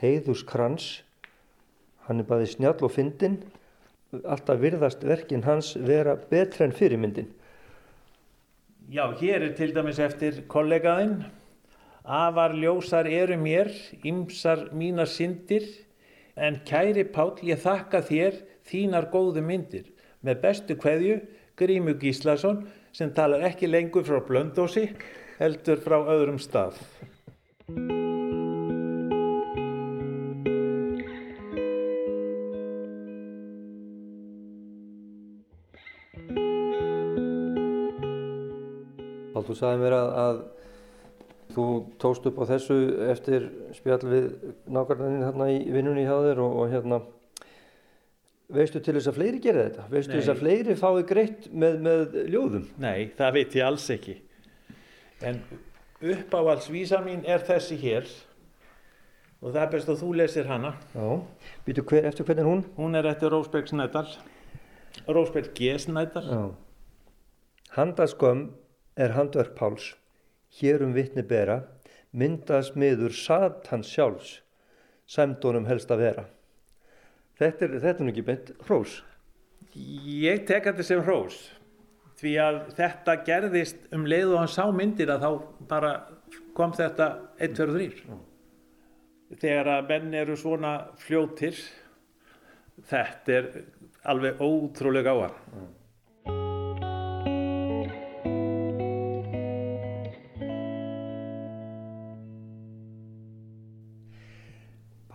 [0.02, 0.88] heiðus krans.
[2.06, 3.40] Hann er bæði snjall og fyndin.
[4.22, 7.32] Alltaf virðast verkin hans vera betra en fyrirmyndin.
[8.90, 11.24] Já, hér er til dæmis eftir kollegaðinn.
[12.06, 13.72] Afar ljósar eru mér,
[14.06, 15.64] ymsar mínar syndir,
[16.38, 18.36] en kæri Páll, ég þakka þér
[18.70, 19.88] þínar góðu myndir.
[20.22, 21.18] Með bestu kveðju,
[21.58, 22.62] Grímu Gíslason,
[22.94, 24.86] sem talar ekki lengur frá Blöndósi,
[25.40, 26.78] heldur frá öðrum stað.
[39.34, 40.44] Pál, þú sagði mér að, að
[41.56, 41.66] þú
[42.02, 42.78] tókst upp á þessu
[43.10, 43.46] eftir
[43.76, 44.26] spjall við
[44.68, 47.00] nákvæmlega þarna í vinnunni hjá þér og, og hérna
[48.52, 49.86] veistu til þess að fleiri gera þetta?
[49.90, 50.20] Veistu Nei.
[50.20, 52.68] þess að fleiri fái greitt með, með ljóðum?
[52.82, 54.16] Nei, það veit ég alls ekki.
[55.26, 55.40] En
[56.04, 58.06] uppáhaldsvísa mín er þessi hér
[59.40, 60.74] og það er best að þú lesir hana.
[60.94, 61.08] Já.
[61.66, 62.62] Býtu hver, eftir hvernig er hún?
[62.76, 64.06] Hún er eftir Rósberg Snædal.
[65.08, 65.74] Rósberg G.
[65.80, 66.26] Snædal.
[66.30, 66.44] Já.
[67.76, 68.50] Handaskömm
[68.96, 69.90] er handverk Páls,
[70.60, 71.60] hér um vittni bera,
[72.16, 74.40] myndast miður satans sjálfs,
[75.06, 76.24] sæmdónum helst að vera.
[77.36, 79.00] Þetta er, þetta er ekki beint hrós.
[79.76, 81.36] Ég tek þetta sem hrós
[82.16, 85.30] því að þetta gerðist um leið og hann sá myndir að þá
[85.68, 85.90] bara
[86.56, 87.08] kom þetta
[87.44, 91.58] 1, 2 og 3 þegar að menn eru svona fljótir
[92.88, 93.50] þetta er
[94.08, 95.68] alveg ótrúlega á hann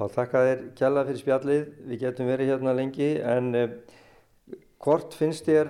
[0.02, 3.74] Pál, þakka þér kjalla fyrir spjallið, við getum verið hérna lengi en eh,
[4.82, 5.68] hvort finnst þér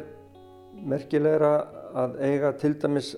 [0.88, 1.49] merkilegra
[1.99, 3.09] að eiga til dæmis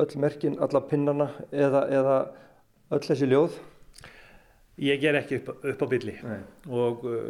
[0.00, 2.14] öll merkin, alla pinnana eða, eða
[2.96, 3.58] öll þessi ljóð?
[4.80, 6.16] ég ger ekki upp, upp á bylli
[6.70, 7.28] og uh,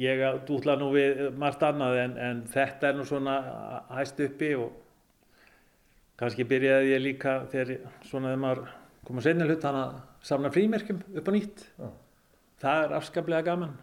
[0.00, 3.36] ég dútla nú við margt annað en, en þetta er nú svona
[3.92, 4.72] hæst uppi og
[6.16, 7.76] kannski byrjaði ég líka þegar
[8.08, 8.66] svona þegar maður
[9.04, 11.88] kom að senja hlut hann að samna frímerkjum upp á nýtt Já.
[12.64, 13.74] það er afskaplega gaman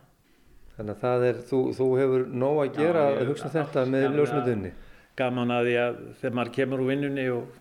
[0.72, 4.06] Þannig að það er, þú, þú hefur nóg að gera Já, að hugsa þetta með
[4.18, 4.72] ljósmyndunni.
[5.20, 7.58] gaman að því að þegar maður kemur úr vinnunni og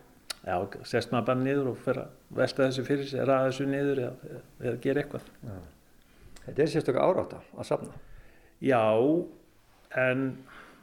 [0.47, 0.55] já,
[0.89, 4.39] sest maður bara niður og fer að velta þessu fyrir sig, ræða þessu niður eða,
[4.63, 5.29] eða gera eitthvað
[6.47, 7.99] Þetta er sérstöka áráta að safna.
[8.65, 8.81] Já,
[10.01, 10.23] en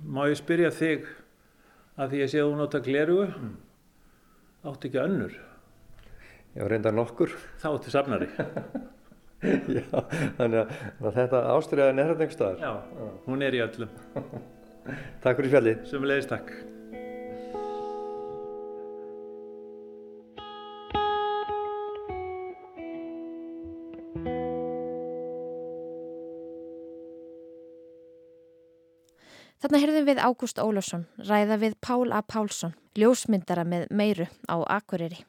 [0.06, 1.08] má ég spyrja þig
[1.98, 3.26] að því ég sé að þú nota glerugu
[4.68, 5.34] áttu ekki önnur
[6.58, 7.34] Já, reynda nokkur.
[7.62, 8.30] þá áttu safnari
[9.78, 9.84] Já,
[10.40, 10.72] þannig að,
[11.06, 12.64] að þetta ástriðaðin er þetta einhver staðar.
[12.64, 13.92] Já, hún er í öllum
[15.24, 15.86] Takk fyrir spjallið.
[15.92, 16.56] sem leiðist takk
[29.58, 32.22] Þarna heyrðum við Ágúst Ólafsson ræða við Pál A.
[32.22, 35.24] Pálsson, ljósmyndara með meiru á Akureyri.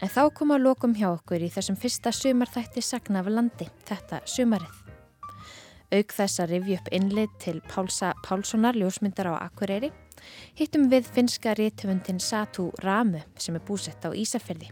[0.00, 4.22] En þá kom að lokum hjá okkur í þessum fyrsta sumarþætti sagna af landi, þetta
[4.24, 4.78] sumarið.
[5.90, 9.90] Auk þess að rifja upp innlit til Pálsa Pálssonar, ljósmyndara á Akureyri,
[10.56, 14.70] hittum við finska réttöfundin Satu Ramu sem er búsett á Ísafjörði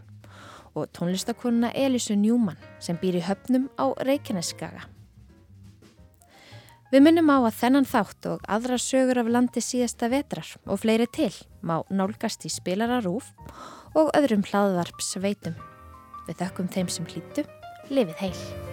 [0.73, 4.87] og tónlistakonuna Elisu Njúmann sem býr í höfnum á Reykjaneskaga.
[6.89, 11.05] Við minnum á að þennan þátt og aðra sögur af landi síðasta vetrar og fleiri
[11.05, 13.78] til má nálgast í spilararúf og
[14.17, 15.55] öðrum hlaðvarp sveitum.
[16.27, 17.47] Við þökkum þeim sem hlýttu,
[17.89, 18.68] lifið heil.